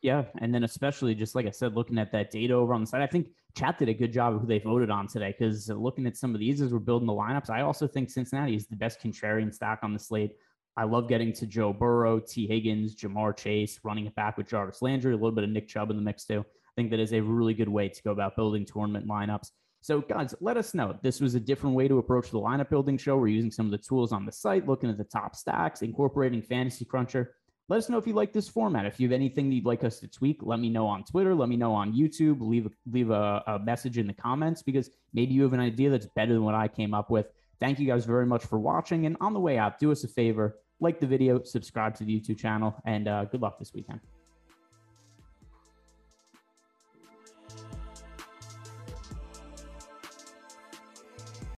Yeah, 0.01 0.25
and 0.39 0.55
then 0.55 0.65
especially 0.65 1.15
just 1.15 1.35
like 1.35 1.47
I 1.47 1.51
said, 1.51 1.75
looking 1.77 1.99
at 1.99 2.11
that 2.13 2.31
data 2.31 2.55
over 2.55 2.73
on 2.73 2.81
the 2.81 2.87
side, 2.87 3.03
I 3.03 3.07
think 3.07 3.27
chat 3.55 3.79
did 3.79 3.91
a 3.91 3.95
good 3.95 4.15
job 4.15 4.35
of 4.35 4.41
who 4.41 4.47
they 4.47 4.61
voted 4.61 4.89
on 4.89 5.09
today. 5.09 5.35
Because 5.39 5.69
looking 5.69 6.07
at 6.07 6.17
some 6.17 6.35
of 6.35 6.41
these 6.41 6.63
as 6.63 6.73
we're 6.73 6.79
building 6.79 7.07
the 7.07 7.13
lineups, 7.13 7.51
I 7.51 7.61
also 7.61 7.87
think 7.87 8.09
Cincinnati 8.09 8.57
is 8.57 8.67
the 8.67 8.77
best 8.77 9.03
contrarian 9.03 9.53
stack 9.53 9.81
on 9.83 9.93
the 9.93 9.99
slate. 9.99 10.33
I 10.77 10.85
love 10.85 11.09
getting 11.09 11.33
to 11.35 11.47
Joe 11.47 11.73
Burrow, 11.73 12.21
Tee 12.21 12.47
Higgins, 12.47 12.95
Ja'Marr 12.97 13.37
Chase, 13.37 13.81
running 13.83 14.07
it 14.07 14.15
back 14.15 14.37
with 14.37 14.49
Jarvis 14.49 14.83
Landry, 14.83 15.13
a 15.13 15.17
little 15.17 15.33
bit 15.33 15.45
of 15.45 15.51
Nick 15.51 15.69
Chubb 15.69 15.91
in 15.91 15.97
the 15.97 16.03
mix 16.03 16.25
too. 16.25 16.41
I 16.41 16.73
think 16.77 16.91
that 16.91 17.01
is 17.01 17.13
a 17.13 17.21
really 17.21 17.55
good 17.55 17.69
way 17.69 17.89
to 17.89 18.03
go 18.03 18.13
about 18.13 18.37
building 18.37 18.65
tournament 18.65 19.07
lineups. 19.07 19.51
So, 19.83 20.03
guys, 20.03 20.35
let 20.41 20.57
us 20.57 20.75
know. 20.75 20.99
This 21.03 21.21
was 21.21 21.35
a 21.35 21.41
different 21.41 21.75
way 21.75 21.89
to 21.89 21.99
approach 21.99 22.31
the 22.31 22.39
lineup 22.39 22.69
building 22.69 22.99
show. 22.99 23.17
We're 23.17 23.29
using 23.29 23.51
some 23.51 23.67
of 23.67 23.73
the 23.73 23.79
tools 23.79 24.13
on 24.13 24.27
the 24.27 24.33
site, 24.33 24.69
looking 24.69 24.91
at 24.91 24.99
the 24.99 25.05
top 25.05 25.35
stacks, 25.35 25.81
incorporating 25.81 26.43
Fantasy 26.43 26.85
Cruncher. 26.85 27.35
Let 27.71 27.79
us 27.79 27.89
know 27.89 27.97
if 27.97 28.07
you 28.07 28.15
like 28.15 28.33
this 28.33 28.49
format. 28.49 28.85
If 28.85 29.01
you 29.01 29.09
have 29.09 29.13
anything 29.13 29.51
you'd 29.51 29.65
like 29.65 29.85
us 29.85 30.01
to 30.01 30.09
tweak, 30.09 30.41
let 30.43 30.59
me 30.59 30.69
know 30.69 30.87
on 30.87 31.05
Twitter. 31.05 31.35
Let 31.35 31.49
me 31.49 31.57
know 31.57 31.73
on 31.73 31.95
YouTube. 31.95 32.41
Leave 32.41 32.69
leave 32.91 33.11
a, 33.11 33.43
a 33.47 33.59
message 33.61 33.97
in 33.97 34.07
the 34.07 34.13
comments 34.13 34.63
because 34.63 34.91
maybe 35.15 35.35
you 35.35 35.45
have 35.45 35.53
an 35.53 35.61
idea 35.61 35.89
that's 35.89 36.09
better 36.17 36.35
than 36.35 36.43
what 36.43 36.55
I 36.55 36.69
came 36.69 36.95
up 36.95 37.11
with. 37.11 37.27
Thank 37.61 37.79
you 37.79 37.87
guys 37.87 38.07
very 38.07 38.27
much 38.27 38.45
for 38.45 38.59
watching. 38.59 39.07
And 39.07 39.17
on 39.21 39.35
the 39.35 39.41
way 39.41 39.59
out, 39.59 39.79
do 39.79 39.93
us 39.93 40.03
a 40.05 40.09
favor, 40.09 40.59
like 40.81 40.99
the 40.99 41.07
video, 41.07 41.43
subscribe 41.43 41.95
to 41.97 42.05
the 42.05 42.19
YouTube 42.19 42.39
channel, 42.39 42.75
and 42.87 43.07
uh, 43.07 43.27
good 43.27 43.43
luck 43.43 43.59
this 43.59 43.73
weekend. 43.75 44.01